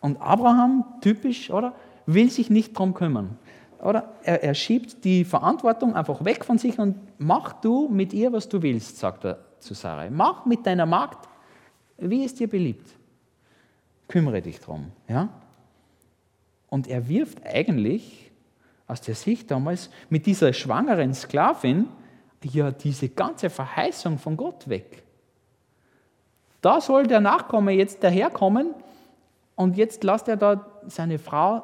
Und 0.00 0.20
Abraham, 0.20 0.84
typisch, 1.00 1.50
oder, 1.50 1.74
will 2.06 2.30
sich 2.30 2.50
nicht 2.50 2.74
darum 2.74 2.94
kümmern. 2.94 3.38
Oder 3.82 4.12
er, 4.22 4.42
er 4.42 4.54
schiebt 4.54 5.04
die 5.04 5.24
Verantwortung 5.24 5.94
einfach 5.94 6.24
weg 6.24 6.44
von 6.44 6.58
sich 6.58 6.78
und 6.78 6.96
mach 7.18 7.54
du 7.54 7.88
mit 7.88 8.12
ihr, 8.12 8.32
was 8.32 8.48
du 8.48 8.62
willst, 8.62 8.98
sagt 8.98 9.24
er 9.24 9.38
zu 9.58 9.74
Sarai. 9.74 10.10
Mach 10.10 10.44
mit 10.44 10.66
deiner 10.66 10.86
Magd, 10.86 11.28
wie 11.98 12.24
es 12.24 12.34
dir 12.34 12.48
beliebt. 12.48 12.86
Kümmere 14.08 14.42
dich 14.42 14.60
drum. 14.60 14.92
Ja? 15.08 15.28
Und 16.68 16.88
er 16.88 17.08
wirft 17.08 17.44
eigentlich 17.46 18.30
aus 18.86 19.00
der 19.00 19.14
Sicht 19.14 19.50
damals 19.50 19.90
mit 20.08 20.26
dieser 20.26 20.52
schwangeren 20.52 21.14
Sklavin 21.14 21.86
ja 22.44 22.70
diese 22.70 23.08
ganze 23.08 23.50
Verheißung 23.50 24.18
von 24.18 24.36
Gott 24.36 24.68
weg. 24.68 25.02
Da 26.60 26.80
soll 26.80 27.06
der 27.06 27.20
Nachkomme 27.20 27.72
jetzt 27.72 28.02
daherkommen 28.02 28.74
und 29.56 29.76
jetzt 29.76 30.04
lässt 30.04 30.28
er 30.28 30.36
da 30.36 30.66
seine 30.86 31.18
Frau 31.18 31.62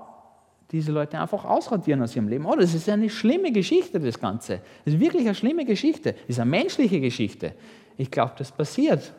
diese 0.70 0.90
Leute 0.90 1.18
einfach 1.18 1.44
ausradieren 1.44 2.02
aus 2.02 2.16
ihrem 2.16 2.28
Leben. 2.28 2.44
Oh, 2.44 2.56
das 2.56 2.74
ist 2.74 2.88
eine 2.88 3.08
schlimme 3.08 3.52
Geschichte, 3.52 4.00
das 4.00 4.18
Ganze. 4.18 4.60
Das 4.84 4.94
ist 4.94 5.00
wirklich 5.00 5.22
eine 5.22 5.34
schlimme 5.34 5.64
Geschichte. 5.64 6.12
Das 6.12 6.28
ist 6.28 6.40
eine 6.40 6.50
menschliche 6.50 7.00
Geschichte. 7.00 7.54
Ich 7.96 8.10
glaube, 8.10 8.32
das 8.36 8.50
passiert. 8.50 9.12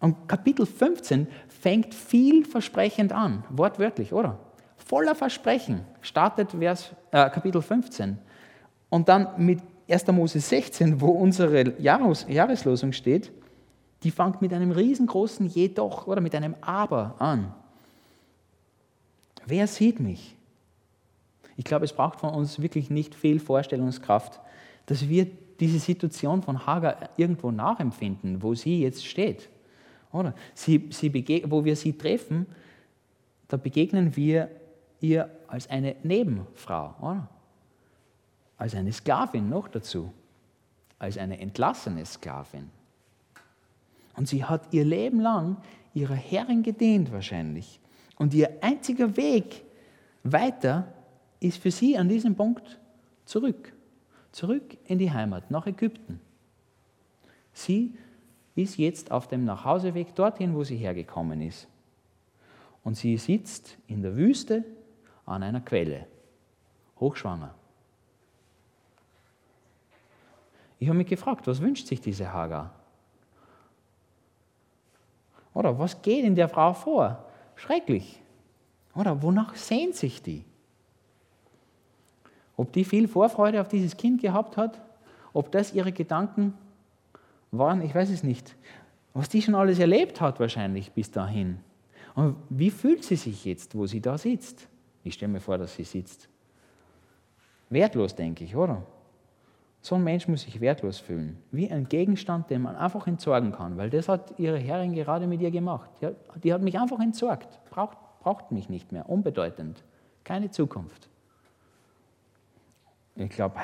Und 0.00 0.28
Kapitel 0.28 0.66
15 0.66 1.26
fängt 1.48 1.92
vielversprechend 1.94 3.12
an, 3.12 3.44
wortwörtlich, 3.50 4.12
oder? 4.12 4.38
Voller 4.76 5.16
Versprechen 5.16 5.84
startet 6.00 6.52
Vers, 6.52 6.92
äh, 7.10 7.28
Kapitel 7.30 7.60
15. 7.60 8.18
Und 8.90 9.08
dann 9.08 9.28
mit 9.36 9.60
1. 9.88 10.06
Mose 10.08 10.40
16, 10.40 11.00
wo 11.00 11.08
unsere 11.08 11.80
Jahres 11.80 12.26
Jahreslosung 12.28 12.92
steht, 12.92 13.32
die 14.02 14.10
fängt 14.10 14.42
mit 14.42 14.52
einem 14.52 14.70
riesengroßen 14.70 15.46
Jedoch 15.46 16.06
oder 16.06 16.20
mit 16.20 16.34
einem 16.34 16.54
Aber 16.60 17.16
an. 17.18 17.52
Wer 19.46 19.66
sieht 19.66 19.98
mich? 19.98 20.36
Ich 21.56 21.64
glaube, 21.64 21.86
es 21.86 21.92
braucht 21.92 22.20
von 22.20 22.34
uns 22.34 22.60
wirklich 22.60 22.90
nicht 22.90 23.14
viel 23.14 23.40
Vorstellungskraft, 23.40 24.40
dass 24.86 25.08
wir 25.08 25.26
diese 25.58 25.78
Situation 25.78 26.42
von 26.42 26.66
Hagar 26.66 27.08
irgendwo 27.16 27.50
nachempfinden, 27.50 28.42
wo 28.42 28.54
sie 28.54 28.82
jetzt 28.82 29.04
steht. 29.04 29.48
Oder? 30.12 30.34
Sie, 30.54 30.88
sie 30.90 31.12
wo 31.50 31.64
wir 31.64 31.74
sie 31.74 31.94
treffen, 31.94 32.46
da 33.48 33.56
begegnen 33.56 34.14
wir 34.14 34.50
ihr 35.00 35.30
als 35.48 35.68
eine 35.68 35.96
Nebenfrau, 36.02 36.94
oder? 37.00 37.28
Als 38.58 38.74
eine 38.74 38.92
Sklavin 38.92 39.48
noch 39.48 39.68
dazu, 39.68 40.12
als 40.98 41.16
eine 41.16 41.40
entlassene 41.40 42.04
Sklavin. 42.04 42.70
Und 44.16 44.28
sie 44.28 44.44
hat 44.44 44.72
ihr 44.72 44.84
Leben 44.84 45.20
lang 45.20 45.56
ihrer 45.94 46.14
Herrin 46.14 46.62
gedient 46.62 47.12
wahrscheinlich. 47.12 47.80
Und 48.16 48.34
ihr 48.34 48.50
einziger 48.60 49.16
Weg 49.16 49.64
weiter 50.24 50.92
ist 51.40 51.58
für 51.58 51.70
sie 51.70 51.96
an 51.96 52.08
diesem 52.08 52.34
Punkt 52.34 52.78
zurück. 53.24 53.72
Zurück 54.32 54.76
in 54.86 54.98
die 54.98 55.10
Heimat, 55.10 55.50
nach 55.50 55.66
Ägypten. 55.66 56.20
Sie 57.52 57.94
ist 58.56 58.76
jetzt 58.76 59.12
auf 59.12 59.28
dem 59.28 59.44
Nachhauseweg 59.44 60.14
dorthin, 60.14 60.54
wo 60.54 60.64
sie 60.64 60.76
hergekommen 60.76 61.40
ist. 61.40 61.68
Und 62.82 62.96
sie 62.96 63.16
sitzt 63.16 63.78
in 63.86 64.02
der 64.02 64.16
Wüste 64.16 64.64
an 65.26 65.42
einer 65.42 65.60
Quelle, 65.60 66.06
hochschwanger. 66.98 67.54
Ich 70.78 70.88
habe 70.88 70.98
mich 70.98 71.08
gefragt, 71.08 71.46
was 71.46 71.60
wünscht 71.60 71.86
sich 71.86 72.00
diese 72.00 72.32
Hagar? 72.32 72.74
Oder 75.54 75.78
was 75.78 76.00
geht 76.02 76.24
in 76.24 76.34
der 76.34 76.48
Frau 76.48 76.72
vor? 76.72 77.24
Schrecklich. 77.56 78.20
Oder 78.94 79.22
wonach 79.22 79.54
sehnt 79.56 79.96
sich 79.96 80.22
die? 80.22 80.44
Ob 82.56 82.72
die 82.72 82.84
viel 82.84 83.08
Vorfreude 83.08 83.60
auf 83.60 83.68
dieses 83.68 83.96
Kind 83.96 84.20
gehabt 84.20 84.56
hat, 84.56 84.80
ob 85.32 85.50
das 85.52 85.72
ihre 85.72 85.92
Gedanken 85.92 86.54
waren, 87.50 87.82
ich 87.82 87.94
weiß 87.94 88.10
es 88.10 88.22
nicht. 88.22 88.56
Was 89.14 89.28
die 89.28 89.42
schon 89.42 89.54
alles 89.54 89.78
erlebt 89.78 90.20
hat 90.20 90.38
wahrscheinlich 90.38 90.92
bis 90.92 91.10
dahin. 91.10 91.58
Und 92.14 92.36
wie 92.48 92.70
fühlt 92.70 93.04
sie 93.04 93.16
sich 93.16 93.44
jetzt, 93.44 93.74
wo 93.74 93.86
sie 93.86 94.00
da 94.00 94.18
sitzt? 94.18 94.68
Ich 95.04 95.14
stelle 95.14 95.32
mir 95.32 95.40
vor, 95.40 95.58
dass 95.58 95.74
sie 95.74 95.84
sitzt. 95.84 96.28
Wertlos, 97.70 98.14
denke 98.14 98.44
ich, 98.44 98.54
oder? 98.54 98.84
So 99.80 99.94
ein 99.94 100.04
Mensch 100.04 100.26
muss 100.26 100.42
sich 100.42 100.60
wertlos 100.60 100.98
fühlen, 100.98 101.38
wie 101.52 101.70
ein 101.70 101.88
Gegenstand, 101.88 102.50
den 102.50 102.62
man 102.62 102.76
einfach 102.76 103.06
entsorgen 103.06 103.52
kann, 103.52 103.76
weil 103.76 103.90
das 103.90 104.08
hat 104.08 104.38
ihre 104.38 104.58
Herrin 104.58 104.92
gerade 104.92 105.26
mit 105.26 105.40
ihr 105.40 105.50
gemacht. 105.50 105.90
Die 106.42 106.52
hat 106.52 106.62
mich 106.62 106.78
einfach 106.78 107.00
entsorgt, 107.00 107.60
braucht, 107.70 107.96
braucht 108.20 108.50
mich 108.50 108.68
nicht 108.68 108.92
mehr, 108.92 109.08
unbedeutend, 109.08 109.84
keine 110.24 110.50
Zukunft. 110.50 111.08
Ich 113.14 113.30
glaube, 113.30 113.54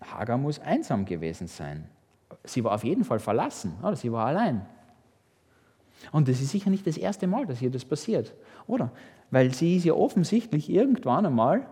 Hagar 0.00 0.38
muss 0.38 0.58
einsam 0.58 1.04
gewesen 1.04 1.46
sein. 1.46 1.88
Sie 2.44 2.64
war 2.64 2.74
auf 2.74 2.84
jeden 2.84 3.04
Fall 3.04 3.18
verlassen, 3.18 3.74
oder? 3.82 3.96
sie 3.96 4.10
war 4.10 4.26
allein. 4.26 4.66
Und 6.12 6.28
das 6.28 6.40
ist 6.40 6.50
sicher 6.50 6.70
nicht 6.70 6.86
das 6.86 6.96
erste 6.96 7.26
Mal, 7.26 7.46
dass 7.46 7.62
ihr 7.62 7.70
das 7.70 7.84
passiert, 7.84 8.34
oder? 8.66 8.90
Weil 9.30 9.54
sie 9.54 9.76
ist 9.76 9.84
ja 9.84 9.94
offensichtlich 9.94 10.68
irgendwann 10.68 11.26
einmal 11.26 11.66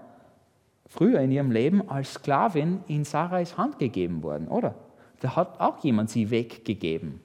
früher 0.93 1.21
in 1.21 1.31
ihrem 1.31 1.51
Leben 1.51 1.89
als 1.89 2.15
Sklavin 2.15 2.81
in 2.89 3.05
Sarais 3.05 3.57
Hand 3.57 3.79
gegeben 3.79 4.23
worden, 4.23 4.49
oder? 4.49 4.75
Da 5.21 5.37
hat 5.37 5.61
auch 5.61 5.83
jemand 5.83 6.11
sie 6.11 6.31
weggegeben. 6.31 7.21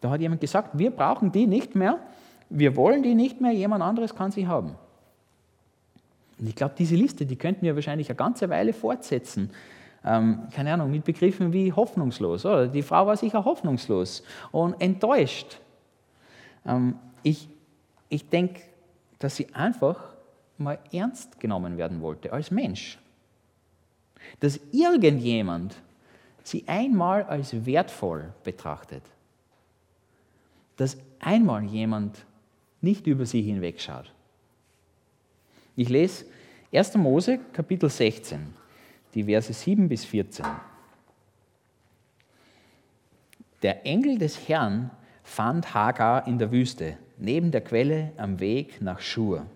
Da 0.00 0.10
hat 0.10 0.20
jemand 0.20 0.40
gesagt, 0.40 0.78
wir 0.78 0.90
brauchen 0.90 1.32
die 1.32 1.46
nicht 1.46 1.74
mehr, 1.74 1.98
wir 2.48 2.76
wollen 2.76 3.02
die 3.02 3.14
nicht 3.14 3.40
mehr, 3.40 3.52
jemand 3.52 3.82
anderes 3.82 4.14
kann 4.14 4.30
sie 4.30 4.46
haben. 4.46 4.74
Und 6.38 6.48
ich 6.48 6.56
glaube, 6.56 6.74
diese 6.76 6.96
Liste, 6.96 7.26
die 7.26 7.36
könnten 7.36 7.62
wir 7.62 7.74
wahrscheinlich 7.74 8.08
eine 8.08 8.16
ganze 8.16 8.48
Weile 8.48 8.72
fortsetzen. 8.72 9.50
Ähm, 10.04 10.48
keine 10.52 10.72
Ahnung, 10.72 10.90
mit 10.90 11.04
Begriffen 11.04 11.52
wie 11.52 11.72
hoffnungslos. 11.72 12.44
Oder? 12.44 12.66
Die 12.66 12.82
Frau 12.82 13.06
war 13.06 13.16
sicher 13.16 13.44
hoffnungslos 13.44 14.24
und 14.50 14.80
enttäuscht. 14.80 15.58
Ähm, 16.66 16.96
ich 17.22 17.48
ich 18.12 18.28
denke, 18.28 18.60
dass 19.20 19.36
sie 19.36 19.54
einfach 19.54 20.11
mal 20.58 20.78
ernst 20.92 21.40
genommen 21.40 21.76
werden 21.76 22.00
wollte 22.00 22.32
als 22.32 22.50
Mensch. 22.50 22.98
Dass 24.40 24.60
irgendjemand 24.70 25.76
sie 26.42 26.64
einmal 26.66 27.24
als 27.24 27.66
wertvoll 27.66 28.32
betrachtet. 28.44 29.02
Dass 30.76 30.96
einmal 31.20 31.64
jemand 31.64 32.24
nicht 32.80 33.06
über 33.06 33.26
sie 33.26 33.42
hinwegschaut. 33.42 34.12
Ich 35.76 35.88
lese 35.88 36.26
1. 36.72 36.96
Mose 36.96 37.38
Kapitel 37.52 37.88
16, 37.88 38.40
die 39.14 39.24
Verse 39.24 39.52
7 39.52 39.88
bis 39.88 40.04
14. 40.04 40.44
Der 43.62 43.86
Engel 43.86 44.18
des 44.18 44.48
Herrn 44.48 44.90
fand 45.22 45.72
Hagar 45.72 46.26
in 46.26 46.38
der 46.38 46.50
Wüste, 46.50 46.98
neben 47.18 47.50
der 47.50 47.60
Quelle 47.60 48.12
am 48.16 48.40
Weg 48.40 48.80
nach 48.82 49.00
Schur. 49.00 49.46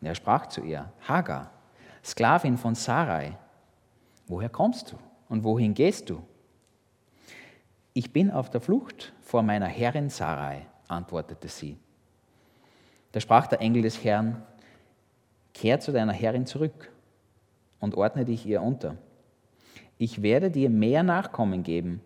Er 0.00 0.14
sprach 0.14 0.46
zu 0.46 0.62
ihr, 0.62 0.92
Hagar, 1.06 1.50
Sklavin 2.04 2.56
von 2.56 2.74
Sarai, 2.74 3.36
woher 4.26 4.48
kommst 4.48 4.92
du 4.92 4.96
und 5.28 5.44
wohin 5.44 5.74
gehst 5.74 6.08
du? 6.08 6.22
Ich 7.92 8.12
bin 8.12 8.30
auf 8.30 8.48
der 8.50 8.60
Flucht 8.60 9.12
vor 9.20 9.42
meiner 9.42 9.66
Herrin 9.66 10.08
Sarai, 10.08 10.66
antwortete 10.86 11.48
sie. 11.48 11.76
Da 13.12 13.20
sprach 13.20 13.46
der 13.48 13.60
Engel 13.60 13.82
des 13.82 14.04
Herrn, 14.04 14.42
kehr 15.52 15.80
zu 15.80 15.92
deiner 15.92 16.12
Herrin 16.12 16.46
zurück 16.46 16.92
und 17.80 17.96
ordne 17.96 18.24
dich 18.24 18.46
ihr 18.46 18.62
unter. 18.62 18.96
Ich 19.96 20.22
werde 20.22 20.50
dir 20.50 20.70
mehr 20.70 21.02
Nachkommen 21.02 21.64
geben, 21.64 22.00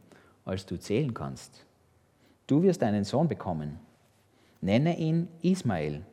als 0.44 0.64
du 0.64 0.78
zählen 0.78 1.12
kannst. 1.12 1.66
Du 2.46 2.62
wirst 2.62 2.82
einen 2.82 3.04
Sohn 3.04 3.28
bekommen. 3.28 3.78
Nenne 4.60 4.96
ihn 4.98 5.28
Ismael, 5.42 6.06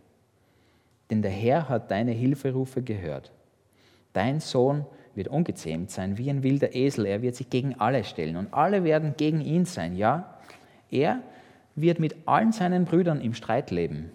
denn 1.09 1.21
der 1.21 1.31
Herr 1.31 1.69
hat 1.69 1.91
deine 1.91 2.11
Hilferufe 2.11 2.81
gehört. 2.81 3.31
Dein 4.13 4.39
Sohn 4.39 4.85
wird 5.15 5.27
ungezähmt 5.27 5.91
sein 5.91 6.17
wie 6.17 6.29
ein 6.29 6.43
wilder 6.43 6.75
Esel. 6.75 7.05
Er 7.05 7.21
wird 7.21 7.35
sich 7.35 7.49
gegen 7.49 7.79
alle 7.79 8.03
stellen 8.03 8.35
und 8.35 8.53
alle 8.53 8.83
werden 8.83 9.15
gegen 9.17 9.41
ihn 9.41 9.65
sein. 9.65 9.95
Ja, 9.95 10.39
er 10.89 11.21
wird 11.75 11.99
mit 11.99 12.15
allen 12.25 12.51
seinen 12.51 12.85
Brüdern 12.85 13.21
im 13.21 13.33
Streit 13.33 13.71
leben. 13.71 14.11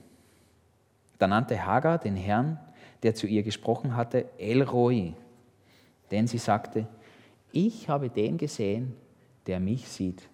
Da 1.19 1.27
nannte 1.27 1.65
Hagar 1.65 1.99
den 1.99 2.17
Herrn, 2.17 2.59
der 3.03 3.15
zu 3.15 3.27
ihr 3.27 3.43
gesprochen 3.43 3.97
hatte, 3.97 4.27
El 4.39 4.63
Roi, 4.63 5.15
denn 6.11 6.27
sie 6.27 6.39
sagte, 6.39 6.87
ich 7.53 7.89
habe 7.89 8.11
den 8.11 8.37
gesehen, 8.39 8.95
der 9.47 9.61
mich 9.61 9.89
sieht. 9.89 10.29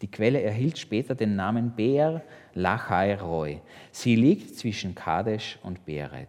Die 0.00 0.10
Quelle 0.10 0.40
erhielt 0.40 0.78
später 0.78 1.14
den 1.14 1.36
Namen 1.36 1.72
Beer 1.72 2.22
Lachai 2.54 3.16
Roy. 3.16 3.60
Sie 3.92 4.16
liegt 4.16 4.56
zwischen 4.56 4.94
Kadesh 4.94 5.58
und 5.62 5.84
Beret. 5.84 6.28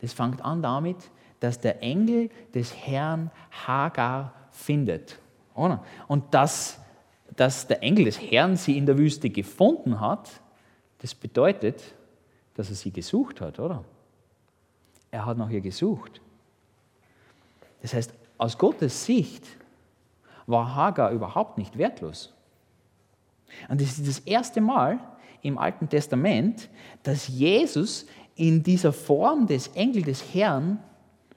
Das 0.00 0.12
fängt 0.12 0.44
an 0.44 0.62
damit, 0.62 0.96
dass 1.40 1.58
der 1.58 1.82
Engel 1.82 2.30
des 2.54 2.74
Herrn 2.74 3.30
Hagar 3.50 4.34
findet. 4.50 5.18
Und 5.54 6.22
dass, 6.30 6.78
dass 7.34 7.66
der 7.66 7.82
Engel 7.82 8.04
des 8.04 8.20
Herrn 8.20 8.56
sie 8.56 8.78
in 8.78 8.86
der 8.86 8.96
Wüste 8.96 9.28
gefunden 9.28 10.00
hat, 10.00 10.30
das 10.98 11.14
bedeutet, 11.14 11.82
dass 12.54 12.68
er 12.68 12.76
sie 12.76 12.92
gesucht 12.92 13.40
hat, 13.40 13.58
oder? 13.58 13.84
Er 15.10 15.26
hat 15.26 15.36
nach 15.38 15.50
ihr 15.50 15.60
gesucht. 15.60 16.20
Das 17.82 17.94
heißt, 17.94 18.14
aus 18.38 18.56
Gottes 18.56 19.04
Sicht 19.04 19.44
war 20.50 20.74
Hagar 20.74 21.10
überhaupt 21.10 21.58
nicht 21.58 21.78
wertlos. 21.78 22.32
Und 23.68 23.80
das 23.80 23.98
ist 23.98 24.06
das 24.06 24.18
erste 24.20 24.60
Mal 24.60 24.98
im 25.42 25.58
Alten 25.58 25.88
Testament, 25.88 26.68
dass 27.02 27.28
Jesus 27.28 28.06
in 28.34 28.62
dieser 28.62 28.92
Form 28.92 29.46
des 29.46 29.68
Engel 29.68 30.02
des 30.02 30.34
Herrn 30.34 30.82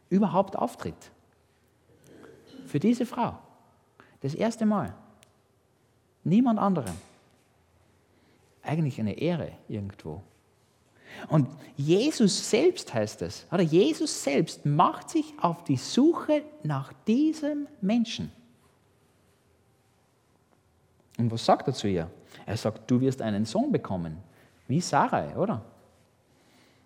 überhaupt 0.09 0.55
auftritt. 0.57 1.11
Für 2.65 2.79
diese 2.79 3.05
Frau. 3.05 3.37
Das 4.21 4.33
erste 4.33 4.65
Mal. 4.65 4.93
Niemand 6.23 6.59
anderem. 6.59 6.95
Eigentlich 8.61 8.99
eine 8.99 9.17
Ehre 9.17 9.51
irgendwo. 9.67 10.21
Und 11.27 11.47
Jesus 11.75 12.49
selbst 12.49 12.93
heißt 12.93 13.21
es, 13.21 13.45
oder 13.51 13.61
Jesus 13.61 14.23
selbst 14.23 14.65
macht 14.65 15.09
sich 15.09 15.33
auf 15.39 15.63
die 15.63 15.75
Suche 15.75 16.43
nach 16.63 16.93
diesem 17.05 17.67
Menschen. 17.81 18.31
Und 21.17 21.31
was 21.31 21.45
sagt 21.45 21.67
er 21.67 21.73
zu 21.73 21.87
ihr? 21.87 22.09
Er 22.45 22.57
sagt, 22.57 22.89
du 22.89 22.99
wirst 23.01 23.21
einen 23.21 23.45
Sohn 23.45 23.71
bekommen, 23.71 24.17
wie 24.67 24.81
Sarai, 24.81 25.35
oder? 25.35 25.63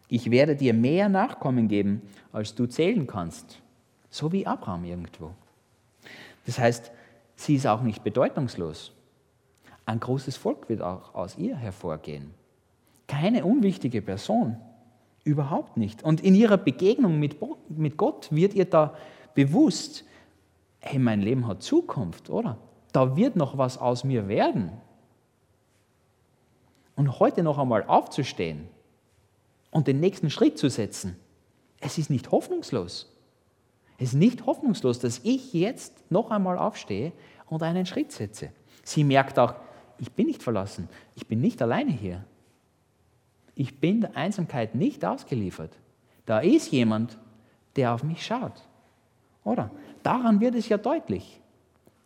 Ich 0.10 0.32
werde 0.32 0.56
dir 0.56 0.74
mehr 0.74 1.10
Nachkommen 1.10 1.68
geben, 1.68 2.02
als 2.32 2.56
du 2.56 2.66
zählen 2.66 3.08
kannst. 3.08 3.62
So 4.10 4.32
wie 4.32 4.48
Abraham 4.48 4.86
irgendwo. 4.86 5.32
Das 6.46 6.60
heißt, 6.60 6.92
sie 7.36 7.56
ist 7.56 7.68
auch 7.68 7.82
nicht 7.82 8.04
bedeutungslos. 8.04 8.94
Ein 9.86 10.00
großes 10.00 10.38
Volk 10.38 10.70
wird 10.70 10.82
auch 10.82 11.14
aus 11.14 11.38
ihr 11.38 11.56
hervorgehen. 11.56 12.34
Keine 13.08 13.46
unwichtige 13.46 14.02
Person. 14.02 14.58
Überhaupt 15.24 15.78
nicht. 15.78 16.04
Und 16.04 16.22
in 16.22 16.36
ihrer 16.36 16.58
Begegnung 16.58 17.20
mit, 17.20 17.38
Gott 17.98 18.30
wird 18.32 18.54
ihr 18.54 18.66
da 18.66 18.96
bewusst, 19.34 20.06
hey, 20.80 21.00
mein 21.00 21.22
Leben 21.22 21.48
hat 21.48 21.64
Zukunft, 21.64 22.30
oder? 22.30 22.58
Da 22.98 23.16
wird 23.16 23.36
noch 23.36 23.60
was 23.60 23.78
aus 23.78 24.04
mir 24.04 24.28
werden. 24.28 24.72
Und 26.96 27.20
heute 27.20 27.44
noch 27.44 27.60
einmal 27.60 27.84
aufzustehen 27.84 28.68
und 29.70 29.86
den 29.86 30.00
nächsten 30.00 30.32
Schritt 30.32 30.58
zu 30.58 30.68
setzen, 30.68 31.16
es 31.80 32.00
ist 32.00 32.10
nicht 32.10 32.32
hoffnungslos. 32.32 33.16
Es 34.00 34.14
ist 34.14 34.16
nicht 34.16 34.48
hoffnungslos, 34.48 34.98
dass 34.98 35.20
ich 35.20 35.54
jetzt 35.54 36.10
noch 36.10 36.32
einmal 36.32 36.58
aufstehe 36.58 37.12
und 37.46 37.62
einen 37.62 37.86
Schritt 37.86 38.12
setze. 38.12 38.50
Sie 38.84 39.04
merkt 39.04 39.38
auch, 39.38 39.54
ich 40.00 40.12
bin 40.12 40.26
nicht 40.26 40.42
verlassen, 40.42 40.90
ich 41.14 41.28
bin 41.28 41.40
nicht 41.40 41.62
alleine 41.62 41.92
hier. 41.92 42.26
Ich 43.54 43.80
bin 43.80 44.02
der 44.02 44.18
Einsamkeit 44.18 44.74
nicht 44.74 45.06
ausgeliefert. 45.06 45.78
Da 46.26 46.40
ist 46.40 46.72
jemand, 46.72 47.20
der 47.76 47.94
auf 47.94 48.02
mich 48.02 48.26
schaut. 48.26 48.68
Oder? 49.44 49.70
Daran 50.02 50.40
wird 50.40 50.56
es 50.56 50.68
ja 50.68 50.80
deutlich. 50.80 51.40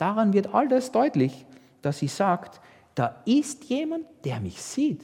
Daran 0.01 0.33
wird 0.33 0.51
all 0.55 0.67
das 0.67 0.91
deutlich, 0.91 1.45
dass 1.83 1.99
sie 1.99 2.07
sagt, 2.07 2.59
da 2.95 3.17
ist 3.23 3.65
jemand, 3.65 4.03
der 4.25 4.39
mich 4.39 4.59
sieht. 4.59 5.03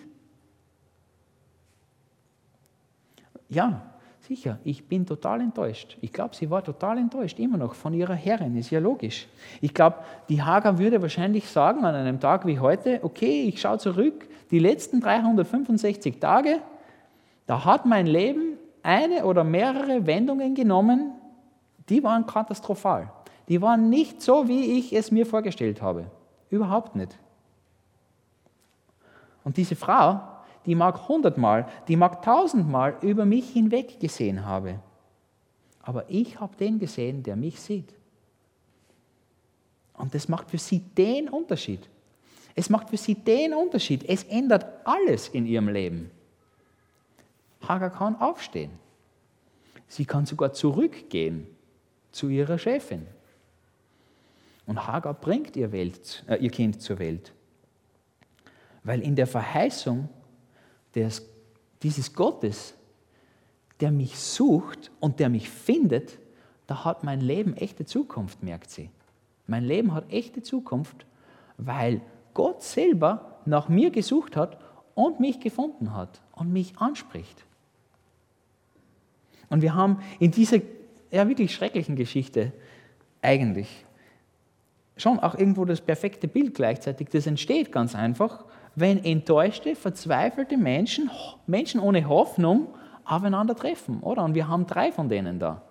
Ja, 3.48 3.84
sicher, 4.22 4.58
ich 4.64 4.88
bin 4.88 5.06
total 5.06 5.42
enttäuscht. 5.42 6.00
Ich 6.02 6.12
glaube, 6.12 6.36
sie 6.36 6.50
war 6.50 6.64
total 6.64 6.98
enttäuscht, 6.98 7.38
immer 7.38 7.60
noch 7.60 7.76
von 7.76 7.94
ihrer 7.94 8.16
Herrin, 8.16 8.58
ist 8.58 8.72
ja 8.72 8.80
logisch. 8.80 9.28
Ich 9.62 9.72
glaube, 9.72 9.98
die 10.30 10.42
Hagar 10.42 10.80
würde 10.80 11.00
wahrscheinlich 11.00 11.48
sagen 11.48 11.86
an 11.86 11.94
einem 11.94 12.20
Tag 12.20 12.48
wie 12.48 12.58
heute, 12.58 13.02
okay, 13.04 13.44
ich 13.44 13.62
schaue 13.62 13.78
zurück, 13.78 14.28
die 14.50 14.58
letzten 14.58 15.00
365 15.00 16.20
Tage, 16.20 16.60
da 17.46 17.66
hat 17.66 17.86
mein 17.86 18.08
Leben 18.08 18.58
eine 18.82 19.26
oder 19.26 19.44
mehrere 19.44 20.08
Wendungen 20.08 20.56
genommen, 20.56 21.12
die 21.88 22.04
waren 22.04 22.26
katastrophal 22.26 23.12
die 23.48 23.62
waren 23.62 23.90
nicht 23.90 24.22
so, 24.22 24.48
wie 24.48 24.78
ich 24.78 24.94
es 24.94 25.12
mir 25.12 25.26
vorgestellt 25.26 25.82
habe. 25.82 26.12
Überhaupt 26.50 26.96
nicht. 26.96 27.18
Und 29.44 29.56
diese 29.58 29.76
Frau, 29.76 30.22
die 30.66 30.76
mag 30.76 31.08
hundertmal, 31.08 31.68
die 31.88 31.96
mag 31.96 32.22
tausendmal 32.22 32.98
über 33.02 33.26
mich 33.26 33.50
hinweg 33.50 34.00
gesehen 34.00 34.46
habe. 34.46 34.80
Aber 35.82 36.04
ich 36.10 36.40
habe 36.40 36.56
den 36.58 36.80
gesehen, 36.80 37.24
der 37.24 37.38
mich 37.38 37.62
sieht. 37.62 37.94
Und 39.94 40.14
das 40.14 40.28
macht 40.28 40.52
für 40.52 40.58
sie 40.58 40.80
den 40.80 41.30
Unterschied. 41.30 41.88
Es 42.56 42.70
macht 42.70 42.90
für 42.90 42.98
sie 42.98 43.16
den 43.16 43.54
Unterschied. 43.54 44.04
Es 44.08 44.24
ändert 44.26 44.66
alles 44.86 45.30
in 45.30 45.46
ihrem 45.46 45.70
Leben. 45.70 46.12
Hagar 47.62 47.90
kann 47.90 48.16
aufstehen. 48.18 48.72
Sie 49.88 50.06
kann 50.06 50.26
sogar 50.26 50.52
zurückgehen 50.52 51.48
zu 52.12 52.28
ihrer 52.28 52.58
Chefin. 52.58 53.08
Und 54.68 54.86
Hagar 54.86 55.14
bringt 55.16 55.56
ihr, 55.56 55.72
Welt, 55.72 56.24
äh, 56.28 56.36
ihr 56.36 56.52
Kind 56.52 56.82
zur 56.82 57.00
Welt. 57.00 57.34
Weil 58.84 59.02
in 59.02 59.16
der 59.16 59.26
Verheißung 59.26 60.10
des, 60.94 61.28
dieses 61.82 62.14
Gottes, 62.14 62.76
der 63.80 63.92
mich 63.92 64.20
sucht 64.20 64.92
und 65.00 65.20
der 65.20 65.30
mich 65.30 65.50
findet, 65.50 66.20
da 66.68 66.84
hat 66.84 67.04
mein 67.04 67.22
Leben 67.22 67.56
echte 67.56 67.86
Zukunft, 67.86 68.44
merkt 68.44 68.70
sie. 68.70 68.92
Mein 69.48 69.64
Leben 69.64 69.94
hat 69.94 70.12
echte 70.12 70.44
Zukunft, 70.44 71.06
weil 71.58 72.02
Gott 72.34 72.62
selber 72.62 73.40
nach 73.46 73.70
mir 73.70 73.90
gesucht 73.90 74.36
hat 74.36 74.60
und 74.96 75.22
mich 75.22 75.40
gefunden 75.40 75.94
hat 75.94 76.22
und 76.34 76.52
mich 76.52 76.78
anspricht. 76.78 77.46
Und 79.50 79.62
wir 79.62 79.74
haben 79.74 80.02
in 80.20 80.32
dieser 80.32 80.58
ja, 81.10 81.28
wirklich 81.30 81.56
schrecklichen 81.56 81.96
Geschichte 81.96 82.52
eigentlich 83.22 83.87
schon 85.02 85.20
auch 85.20 85.36
irgendwo 85.36 85.66
das 85.66 85.82
perfekte 85.82 86.28
Bild 86.28 86.56
gleichzeitig. 86.56 87.10
Das 87.10 87.28
entsteht 87.28 87.72
ganz 87.72 87.96
einfach, 87.96 88.46
wenn 88.76 89.04
enttäuschte, 89.04 89.76
verzweifelte 89.76 90.58
Menschen, 90.58 91.10
Menschen 91.46 91.80
ohne 91.80 92.08
Hoffnung, 92.08 92.68
aufeinandertreffen, 93.06 94.02
oder? 94.02 94.24
Und 94.24 94.36
wir 94.36 94.48
haben 94.48 94.68
drei 94.68 94.92
von 94.92 95.10
denen 95.10 95.40
da. 95.40 95.62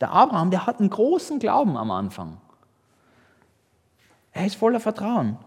Der 0.00 0.10
Abraham, 0.12 0.50
der 0.50 0.66
hat 0.66 0.78
einen 0.78 0.90
großen 0.90 1.38
Glauben 1.38 1.76
am 1.76 1.90
Anfang. 1.90 2.38
Er 4.32 4.46
ist 4.46 4.56
voller 4.56 4.80
Vertrauen. 4.80 5.38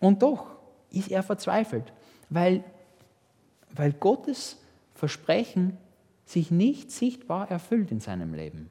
Und 0.00 0.22
doch 0.22 0.46
ist 0.90 1.10
er 1.10 1.22
verzweifelt, 1.22 1.92
weil, 2.30 2.64
weil 3.70 3.92
Gottes 3.92 4.58
Versprechen 4.94 5.76
sich 6.24 6.50
nicht 6.50 6.90
sichtbar 6.90 7.50
erfüllt 7.50 7.90
in 7.90 8.00
seinem 8.00 8.34
Leben. 8.34 8.70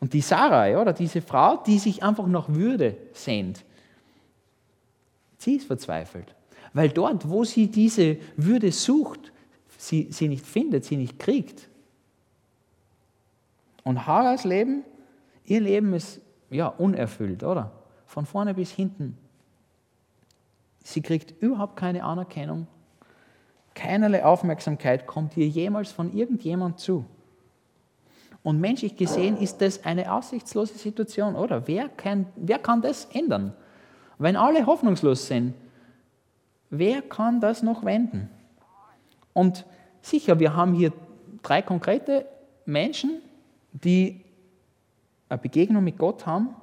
Und 0.00 0.12
die 0.12 0.20
Sarai, 0.20 0.78
oder 0.78 0.92
diese 0.92 1.22
Frau, 1.22 1.56
die 1.56 1.78
sich 1.78 2.02
einfach 2.02 2.26
nach 2.26 2.48
Würde 2.48 2.96
sehnt, 3.12 3.64
sie 5.38 5.56
ist 5.56 5.66
verzweifelt. 5.66 6.34
Weil 6.72 6.90
dort, 6.90 7.28
wo 7.28 7.44
sie 7.44 7.68
diese 7.68 8.18
Würde 8.36 8.72
sucht, 8.72 9.32
sie, 9.78 10.08
sie 10.10 10.28
nicht 10.28 10.44
findet, 10.44 10.84
sie 10.84 10.96
nicht 10.96 11.18
kriegt. 11.18 11.68
Und 13.84 14.06
Hagars 14.06 14.44
Leben, 14.44 14.84
ihr 15.44 15.60
Leben 15.60 15.94
ist 15.94 16.20
ja 16.50 16.66
unerfüllt, 16.66 17.42
oder? 17.42 17.72
Von 18.06 18.26
vorne 18.26 18.54
bis 18.54 18.70
hinten. 18.70 19.16
Sie 20.84 21.00
kriegt 21.02 21.40
überhaupt 21.42 21.76
keine 21.76 22.04
Anerkennung. 22.04 22.66
Keinerlei 23.74 24.24
Aufmerksamkeit 24.24 25.06
kommt 25.06 25.36
ihr 25.36 25.48
jemals 25.48 25.92
von 25.92 26.12
irgendjemand 26.12 26.80
zu. 26.80 27.04
Und 28.46 28.60
menschlich 28.60 28.94
gesehen 28.94 29.38
ist 29.38 29.60
das 29.60 29.84
eine 29.84 30.12
aussichtslose 30.12 30.78
Situation, 30.78 31.34
oder? 31.34 31.66
Wer 31.66 31.88
kann, 31.88 32.26
wer 32.36 32.60
kann 32.60 32.80
das 32.80 33.06
ändern? 33.06 33.52
Wenn 34.18 34.36
alle 34.36 34.66
hoffnungslos 34.66 35.26
sind, 35.26 35.52
wer 36.70 37.02
kann 37.02 37.40
das 37.40 37.64
noch 37.64 37.84
wenden? 37.84 38.30
Und 39.32 39.66
sicher, 40.00 40.38
wir 40.38 40.54
haben 40.54 40.74
hier 40.74 40.92
drei 41.42 41.60
konkrete 41.60 42.24
Menschen, 42.66 43.20
die 43.72 44.24
eine 45.28 45.38
Begegnung 45.38 45.82
mit 45.82 45.98
Gott 45.98 46.24
haben 46.24 46.54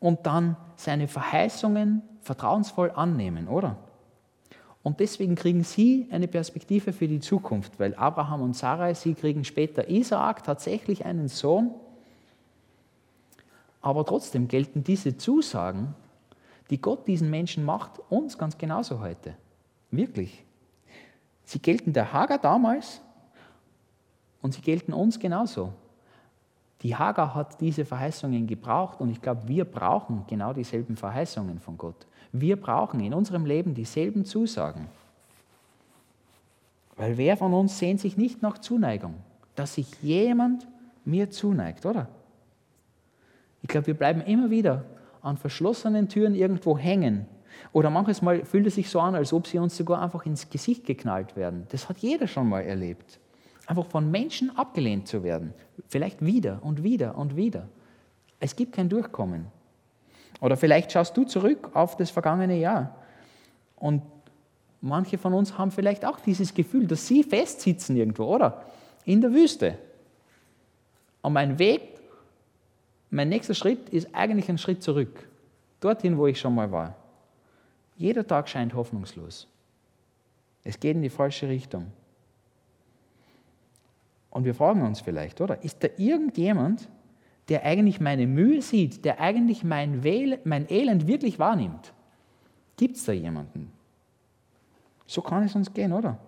und 0.00 0.26
dann 0.26 0.56
seine 0.74 1.06
Verheißungen 1.06 2.02
vertrauensvoll 2.22 2.90
annehmen, 2.90 3.46
oder? 3.46 3.76
Und 4.84 5.00
deswegen 5.00 5.34
kriegen 5.34 5.64
sie 5.64 6.06
eine 6.10 6.28
Perspektive 6.28 6.92
für 6.92 7.08
die 7.08 7.18
Zukunft, 7.18 7.80
weil 7.80 7.94
Abraham 7.94 8.42
und 8.42 8.54
Sarai, 8.54 8.92
sie 8.92 9.14
kriegen 9.14 9.42
später 9.42 9.88
Isaak, 9.88 10.44
tatsächlich 10.44 11.06
einen 11.06 11.28
Sohn. 11.28 11.70
Aber 13.80 14.04
trotzdem 14.04 14.46
gelten 14.46 14.84
diese 14.84 15.16
Zusagen, 15.16 15.94
die 16.68 16.82
Gott 16.82 17.08
diesen 17.08 17.30
Menschen 17.30 17.64
macht, 17.64 17.92
uns 18.10 18.36
ganz 18.36 18.58
genauso 18.58 19.00
heute. 19.00 19.34
Wirklich. 19.90 20.44
Sie 21.44 21.60
gelten 21.60 21.94
der 21.94 22.12
Hagar 22.12 22.38
damals 22.38 23.00
und 24.42 24.52
sie 24.52 24.60
gelten 24.60 24.92
uns 24.92 25.18
genauso. 25.18 25.72
Die 26.84 26.94
Hagar 26.94 27.34
hat 27.34 27.62
diese 27.62 27.86
Verheißungen 27.86 28.46
gebraucht 28.46 29.00
und 29.00 29.08
ich 29.08 29.22
glaube, 29.22 29.48
wir 29.48 29.64
brauchen 29.64 30.24
genau 30.28 30.52
dieselben 30.52 30.96
Verheißungen 30.96 31.58
von 31.58 31.78
Gott. 31.78 32.06
Wir 32.30 32.60
brauchen 32.60 33.00
in 33.00 33.14
unserem 33.14 33.46
Leben 33.46 33.74
dieselben 33.74 34.26
Zusagen. 34.26 34.86
Weil 36.96 37.16
wer 37.16 37.38
von 37.38 37.54
uns 37.54 37.78
sehnt 37.78 38.00
sich 38.00 38.18
nicht 38.18 38.42
nach 38.42 38.58
Zuneigung, 38.58 39.14
dass 39.54 39.74
sich 39.74 39.86
jemand 40.02 40.68
mir 41.06 41.30
zuneigt, 41.30 41.86
oder? 41.86 42.06
Ich 43.62 43.68
glaube, 43.68 43.86
wir 43.86 43.94
bleiben 43.94 44.20
immer 44.20 44.50
wieder 44.50 44.84
an 45.22 45.38
verschlossenen 45.38 46.10
Türen 46.10 46.34
irgendwo 46.34 46.76
hängen. 46.76 47.26
Oder 47.72 47.88
manches 47.88 48.20
Mal 48.20 48.44
fühlt 48.44 48.66
es 48.66 48.74
sich 48.74 48.90
so 48.90 49.00
an, 49.00 49.14
als 49.14 49.32
ob 49.32 49.46
sie 49.46 49.58
uns 49.58 49.74
sogar 49.74 50.02
einfach 50.02 50.26
ins 50.26 50.50
Gesicht 50.50 50.84
geknallt 50.84 51.34
werden. 51.34 51.66
Das 51.70 51.88
hat 51.88 51.96
jeder 51.98 52.26
schon 52.26 52.46
mal 52.46 52.60
erlebt. 52.60 53.20
Einfach 53.66 53.86
von 53.86 54.10
Menschen 54.10 54.56
abgelehnt 54.56 55.08
zu 55.08 55.22
werden. 55.22 55.54
Vielleicht 55.88 56.24
wieder 56.24 56.60
und 56.62 56.82
wieder 56.82 57.16
und 57.16 57.36
wieder. 57.36 57.68
Es 58.40 58.56
gibt 58.56 58.74
kein 58.74 58.88
Durchkommen. 58.88 59.46
Oder 60.40 60.56
vielleicht 60.56 60.92
schaust 60.92 61.16
du 61.16 61.24
zurück 61.24 61.70
auf 61.74 61.96
das 61.96 62.10
vergangene 62.10 62.58
Jahr 62.58 62.96
und 63.76 64.02
manche 64.80 65.18
von 65.18 65.34
uns 65.34 65.58
haben 65.58 65.70
vielleicht 65.70 66.04
auch 66.04 66.20
dieses 66.20 66.54
Gefühl, 66.54 66.86
dass 66.86 67.06
sie 67.06 67.22
festsitzen 67.22 67.96
irgendwo, 67.96 68.24
oder? 68.24 68.64
In 69.04 69.20
der 69.20 69.32
Wüste. 69.32 69.78
Und 71.22 71.34
mein 71.34 71.58
Weg, 71.58 71.82
mein 73.10 73.28
nächster 73.28 73.54
Schritt 73.54 73.88
ist 73.90 74.14
eigentlich 74.14 74.48
ein 74.48 74.58
Schritt 74.58 74.82
zurück. 74.82 75.28
Dorthin, 75.80 76.16
wo 76.16 76.26
ich 76.26 76.40
schon 76.40 76.54
mal 76.54 76.70
war. 76.72 76.96
Jeder 77.96 78.26
Tag 78.26 78.48
scheint 78.48 78.74
hoffnungslos. 78.74 79.46
Es 80.62 80.80
geht 80.80 80.96
in 80.96 81.02
die 81.02 81.10
falsche 81.10 81.46
Richtung. 81.46 81.92
Und 84.34 84.44
wir 84.44 84.54
fragen 84.54 84.82
uns 84.82 85.00
vielleicht, 85.00 85.40
oder? 85.40 85.62
Ist 85.62 85.84
da 85.84 85.88
irgendjemand, 85.96 86.88
der 87.48 87.64
eigentlich 87.64 88.00
meine 88.00 88.26
Mühe 88.26 88.60
sieht, 88.62 89.04
der 89.04 89.20
eigentlich 89.20 89.62
mein, 89.62 90.02
Wähl, 90.02 90.40
mein 90.44 90.68
Elend 90.68 91.06
wirklich 91.06 91.38
wahrnimmt? 91.38 91.94
Gibt 92.76 92.96
es 92.96 93.04
da 93.04 93.12
jemanden? 93.12 93.70
So 95.06 95.22
kann 95.22 95.44
es 95.44 95.54
uns 95.54 95.72
gehen, 95.72 95.92
oder? 95.92 96.18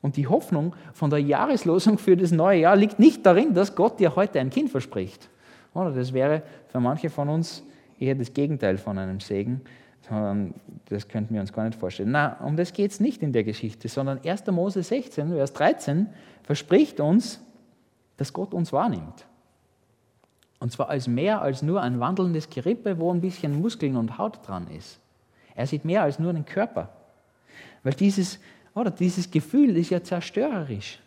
Und 0.00 0.16
die 0.16 0.26
Hoffnung 0.26 0.74
von 0.94 1.10
der 1.10 1.18
Jahreslosung 1.18 1.98
für 1.98 2.16
das 2.16 2.32
neue 2.32 2.60
Jahr 2.60 2.76
liegt 2.76 2.98
nicht 2.98 3.26
darin, 3.26 3.52
dass 3.52 3.74
Gott 3.74 4.00
dir 4.00 4.16
heute 4.16 4.40
ein 4.40 4.48
Kind 4.48 4.70
verspricht. 4.70 5.28
Oder 5.74 5.90
das 5.90 6.14
wäre 6.14 6.42
für 6.68 6.80
manche 6.80 7.10
von 7.10 7.28
uns 7.28 7.62
eher 7.98 8.14
das 8.14 8.32
Gegenteil 8.32 8.78
von 8.78 8.96
einem 8.96 9.20
Segen, 9.20 9.60
sondern 10.08 10.54
das 10.88 11.06
könnten 11.06 11.34
wir 11.34 11.42
uns 11.42 11.52
gar 11.52 11.66
nicht 11.66 11.78
vorstellen. 11.78 12.12
Na, 12.12 12.38
um 12.42 12.56
das 12.56 12.72
geht 12.72 12.90
es 12.90 13.00
nicht 13.00 13.22
in 13.22 13.34
der 13.34 13.44
Geschichte, 13.44 13.86
sondern 13.88 14.18
1. 14.24 14.46
Mose 14.46 14.82
16, 14.82 15.28
Vers 15.28 15.52
13 15.52 16.06
verspricht 16.42 17.00
uns, 17.00 17.42
dass 18.20 18.34
Gott 18.34 18.52
uns 18.52 18.70
wahrnimmt. 18.70 19.26
Und 20.58 20.70
zwar 20.70 20.90
als 20.90 21.08
mehr 21.08 21.40
als 21.40 21.62
nur 21.62 21.80
ein 21.80 22.00
wandelndes 22.00 22.50
Gerippe, 22.50 22.98
wo 22.98 23.10
ein 23.10 23.22
bisschen 23.22 23.62
Muskeln 23.62 23.96
und 23.96 24.18
Haut 24.18 24.46
dran 24.46 24.68
ist. 24.68 25.00
Er 25.54 25.66
sieht 25.66 25.86
mehr 25.86 26.02
als 26.02 26.18
nur 26.18 26.28
einen 26.28 26.44
Körper. 26.44 26.90
Weil 27.82 27.94
dieses, 27.94 28.38
oder 28.74 28.90
dieses 28.90 29.30
Gefühl 29.30 29.74
ist 29.78 29.88
ja 29.88 30.02
zerstörerisch. 30.02 30.98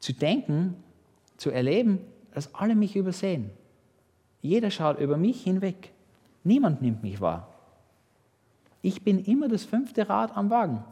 Zu 0.00 0.12
denken, 0.12 0.76
zu 1.38 1.50
erleben, 1.50 2.00
dass 2.34 2.54
alle 2.54 2.74
mich 2.74 2.94
übersehen. 2.94 3.48
Jeder 4.42 4.70
schaut 4.70 4.98
über 4.98 5.16
mich 5.16 5.42
hinweg. 5.42 5.94
Niemand 6.44 6.82
nimmt 6.82 7.02
mich 7.02 7.22
wahr. 7.22 7.48
Ich 8.82 9.02
bin 9.02 9.24
immer 9.24 9.48
das 9.48 9.64
fünfte 9.64 10.10
Rad 10.10 10.36
am 10.36 10.50
Wagen. 10.50 10.84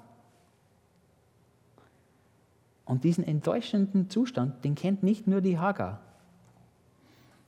Und 2.89 3.05
diesen 3.05 3.23
enttäuschenden 3.23 4.09
Zustand, 4.09 4.65
den 4.65 4.75
kennt 4.75 5.03
nicht 5.03 5.27
nur 5.27 5.43
die 5.43 5.59
Hagar. 5.59 6.01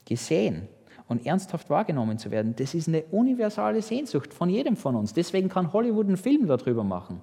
Gesehen 0.05 0.67
und 1.07 1.25
ernsthaft 1.25 1.67
wahrgenommen 1.71 2.19
zu 2.19 2.29
werden, 2.29 2.55
das 2.55 2.75
ist 2.75 2.87
eine 2.87 3.01
universale 3.05 3.81
Sehnsucht 3.81 4.35
von 4.35 4.49
jedem 4.49 4.77
von 4.77 4.95
uns. 4.95 5.13
Deswegen 5.13 5.49
kann 5.49 5.73
Hollywood 5.73 6.05
einen 6.05 6.17
Film 6.17 6.45
darüber 6.45 6.83
machen, 6.83 7.21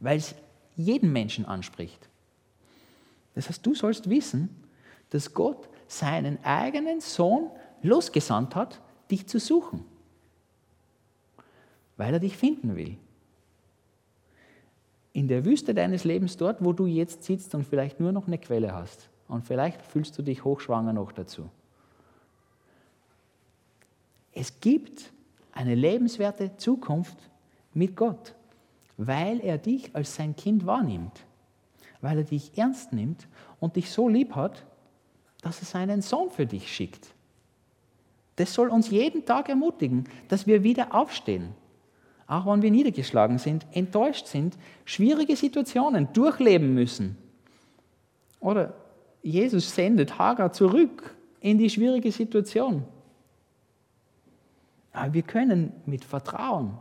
weil 0.00 0.18
es 0.18 0.34
jeden 0.74 1.12
Menschen 1.12 1.44
anspricht. 1.44 2.08
Das 3.36 3.48
heißt, 3.48 3.64
du 3.64 3.72
sollst 3.76 4.10
wissen, 4.10 4.48
dass 5.10 5.32
Gott 5.32 5.68
seinen 5.86 6.44
eigenen 6.44 7.00
Sohn 7.00 7.50
losgesandt 7.82 8.56
hat, 8.56 8.80
dich 9.12 9.28
zu 9.28 9.38
suchen, 9.38 9.84
weil 11.96 12.14
er 12.14 12.20
dich 12.20 12.36
finden 12.36 12.74
will 12.74 12.96
in 15.12 15.28
der 15.28 15.44
Wüste 15.44 15.74
deines 15.74 16.04
Lebens, 16.04 16.36
dort, 16.36 16.64
wo 16.64 16.72
du 16.72 16.86
jetzt 16.86 17.24
sitzt 17.24 17.54
und 17.54 17.64
vielleicht 17.64 18.00
nur 18.00 18.12
noch 18.12 18.26
eine 18.26 18.38
Quelle 18.38 18.72
hast. 18.72 19.08
Und 19.28 19.44
vielleicht 19.44 19.82
fühlst 19.82 20.16
du 20.18 20.22
dich 20.22 20.44
hochschwanger 20.44 20.92
noch 20.92 21.12
dazu. 21.12 21.48
Es 24.32 24.60
gibt 24.60 25.12
eine 25.52 25.74
lebenswerte 25.74 26.56
Zukunft 26.56 27.16
mit 27.74 27.96
Gott, 27.96 28.34
weil 28.96 29.40
er 29.40 29.58
dich 29.58 29.94
als 29.94 30.14
sein 30.14 30.36
Kind 30.36 30.66
wahrnimmt, 30.66 31.24
weil 32.00 32.18
er 32.18 32.24
dich 32.24 32.56
ernst 32.56 32.92
nimmt 32.92 33.26
und 33.58 33.76
dich 33.76 33.90
so 33.90 34.08
lieb 34.08 34.34
hat, 34.34 34.64
dass 35.42 35.60
er 35.60 35.66
seinen 35.66 36.02
Sohn 36.02 36.30
für 36.30 36.46
dich 36.46 36.72
schickt. 36.72 37.14
Das 38.36 38.54
soll 38.54 38.68
uns 38.68 38.90
jeden 38.90 39.24
Tag 39.24 39.48
ermutigen, 39.48 40.04
dass 40.28 40.46
wir 40.46 40.62
wieder 40.62 40.94
aufstehen, 40.94 41.54
auch 42.30 42.46
wenn 42.46 42.62
wir 42.62 42.70
niedergeschlagen 42.70 43.38
sind, 43.38 43.66
enttäuscht 43.72 44.28
sind, 44.28 44.56
schwierige 44.84 45.34
Situationen 45.34 46.12
durchleben 46.12 46.74
müssen. 46.74 47.18
Oder 48.38 48.72
Jesus 49.20 49.74
sendet 49.74 50.16
Hagar 50.16 50.52
zurück 50.52 51.16
in 51.40 51.58
die 51.58 51.68
schwierige 51.68 52.12
Situation. 52.12 52.84
Aber 54.92 55.12
wir 55.12 55.22
können 55.22 55.72
mit 55.86 56.04
Vertrauen 56.04 56.78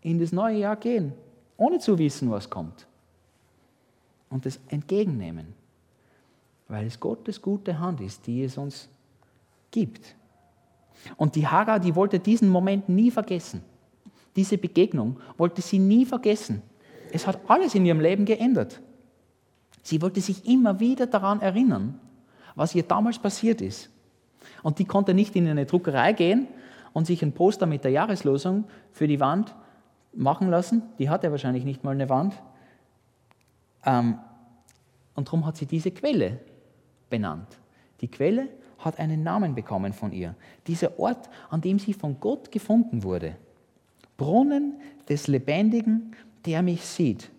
in 0.00 0.18
das 0.18 0.32
neue 0.32 0.56
Jahr 0.56 0.76
gehen, 0.76 1.12
ohne 1.58 1.78
zu 1.78 1.98
wissen, 1.98 2.30
was 2.30 2.48
kommt. 2.48 2.86
Und 4.30 4.46
das 4.46 4.58
entgegennehmen, 4.68 5.48
weil 6.68 6.86
es 6.86 6.98
Gottes 6.98 7.42
gute 7.42 7.78
Hand 7.78 8.00
ist, 8.00 8.26
die 8.26 8.44
es 8.44 8.56
uns 8.56 8.88
gibt. 9.70 10.14
Und 11.18 11.34
die 11.34 11.46
Hagar, 11.46 11.80
die 11.80 11.94
wollte 11.94 12.18
diesen 12.18 12.48
Moment 12.48 12.88
nie 12.88 13.10
vergessen. 13.10 13.62
Diese 14.36 14.58
Begegnung 14.58 15.18
wollte 15.36 15.62
sie 15.62 15.78
nie 15.78 16.04
vergessen. 16.06 16.62
Es 17.12 17.26
hat 17.26 17.40
alles 17.48 17.74
in 17.74 17.84
ihrem 17.84 18.00
Leben 18.00 18.24
geändert. 18.24 18.80
Sie 19.82 20.00
wollte 20.02 20.20
sich 20.20 20.46
immer 20.46 20.78
wieder 20.78 21.06
daran 21.06 21.40
erinnern, 21.40 21.98
was 22.54 22.74
ihr 22.74 22.82
damals 22.82 23.18
passiert 23.18 23.60
ist. 23.60 23.90
Und 24.62 24.78
die 24.78 24.84
konnte 24.84 25.14
nicht 25.14 25.34
in 25.36 25.48
eine 25.48 25.66
Druckerei 25.66 26.12
gehen 26.12 26.48
und 26.92 27.06
sich 27.06 27.22
ein 27.22 27.32
Poster 27.32 27.66
mit 27.66 27.84
der 27.84 27.90
Jahreslosung 27.90 28.64
für 28.92 29.08
die 29.08 29.20
Wand 29.20 29.54
machen 30.12 30.48
lassen. 30.48 30.82
Die 30.98 31.08
hatte 31.08 31.30
wahrscheinlich 31.30 31.64
nicht 31.64 31.84
mal 31.84 31.92
eine 31.92 32.08
Wand. 32.08 32.34
Ähm, 33.84 34.18
und 35.14 35.28
darum 35.28 35.46
hat 35.46 35.56
sie 35.56 35.66
diese 35.66 35.90
Quelle 35.90 36.38
benannt. 37.08 37.58
Die 38.00 38.08
Quelle 38.08 38.48
hat 38.78 38.98
einen 38.98 39.22
Namen 39.22 39.54
bekommen 39.54 39.92
von 39.92 40.12
ihr. 40.12 40.34
Dieser 40.66 40.98
Ort, 40.98 41.28
an 41.50 41.60
dem 41.60 41.78
sie 41.78 41.92
von 41.92 42.18
Gott 42.20 42.50
gefunden 42.50 43.02
wurde. 43.02 43.36
Brunnen 44.20 44.74
des 45.08 45.28
Lebendigen, 45.28 46.14
der 46.44 46.60
mich 46.60 46.84
sieht. 46.84 47.30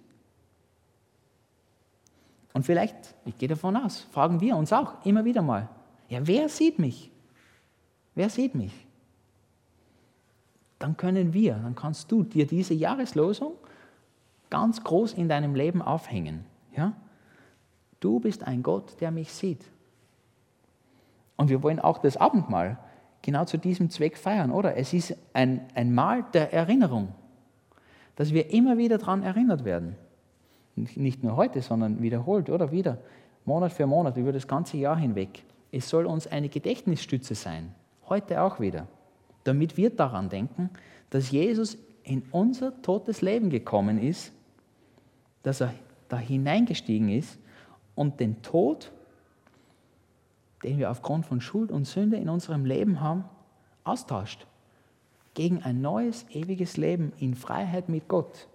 Und 2.54 2.66
vielleicht, 2.66 3.14
ich 3.24 3.38
gehe 3.38 3.48
davon 3.48 3.78
aus, 3.78 4.00
fragen 4.12 4.42
wir 4.42 4.56
uns 4.56 4.74
auch 4.74 5.06
immer 5.06 5.24
wieder 5.24 5.44
mal, 5.44 5.70
ja, 6.10 6.26
wer 6.26 6.50
sieht 6.50 6.80
mich? 6.80 7.12
Wer 8.16 8.30
sieht 8.30 8.56
mich? 8.56 8.74
Dann 10.80 10.98
können 10.98 11.36
wir, 11.36 11.54
dann 11.54 11.76
kannst 11.76 12.12
du 12.12 12.24
dir 12.24 12.48
diese 12.48 12.74
Jahreslosung 12.74 13.54
ganz 14.50 14.84
groß 14.84 15.14
in 15.14 15.30
deinem 15.30 15.54
Leben 15.54 15.84
aufhängen. 15.84 16.46
Ja? 16.76 16.94
Du 18.00 18.20
bist 18.20 18.44
ein 18.44 18.64
Gott, 18.64 19.00
der 19.02 19.12
mich 19.12 19.32
sieht. 19.32 19.64
Und 21.38 21.52
wir 21.52 21.62
wollen 21.62 21.80
auch 21.80 22.00
das 22.00 22.18
Abendmahl 22.18 22.80
genau 23.22 23.46
zu 23.46 23.58
diesem 23.58 23.90
Zweck 23.90 24.18
feiern, 24.18 24.52
oder? 24.52 24.76
Es 24.78 24.94
ist 24.94 25.16
ein, 25.34 25.62
ein 25.76 25.94
Mahl 25.94 26.26
der 26.34 26.54
Erinnerung, 26.54 27.10
dass 28.16 28.34
wir 28.34 28.52
immer 28.52 28.78
wieder 28.78 28.98
daran 28.98 29.24
erinnert 29.24 29.66
werden. 29.66 29.96
Nicht 30.76 31.24
nur 31.24 31.36
heute, 31.36 31.62
sondern 31.62 32.02
wiederholt, 32.02 32.50
oder? 32.50 32.72
Wieder, 32.72 32.98
Monat 33.46 33.74
für 33.74 33.86
Monat, 33.86 34.18
über 34.18 34.32
das 34.32 34.48
ganze 34.48 34.78
Jahr 34.78 34.98
hinweg. 34.98 35.44
Es 35.72 35.90
soll 35.90 36.06
uns 36.06 36.28
eine 36.28 36.50
Gedächtnisstütze 36.50 37.36
sein, 37.36 37.74
heute 38.10 38.42
auch 38.42 38.60
wieder, 38.60 38.88
damit 39.44 39.78
wir 39.78 39.90
daran 39.90 40.30
denken, 40.30 40.70
dass 41.10 41.32
Jesus 41.32 41.78
in 42.04 42.24
unser 42.32 42.82
totes 42.82 43.22
Leben 43.22 43.50
gekommen 43.50 44.02
ist, 44.02 44.34
dass 45.44 45.62
er 45.62 45.74
da 46.10 46.18
hineingestiegen 46.18 47.10
ist 47.10 47.40
und 47.96 48.20
den 48.20 48.42
Tod, 48.42 48.92
den 50.64 50.78
wir 50.78 50.92
aufgrund 50.92 51.26
von 51.26 51.42
Schuld 51.42 51.72
und 51.72 51.86
Sünde 51.86 52.18
in 52.18 52.30
unserem 52.30 52.66
Leben 52.66 53.02
haben, 53.02 53.26
austauscht 53.84 54.46
gegen 55.34 55.64
ein 55.64 55.82
neues, 55.82 56.26
ewiges 56.30 56.78
Leben 56.78 57.14
in 57.18 57.36
Freiheit 57.36 57.90
mit 57.90 58.08
Gott. 58.08 58.48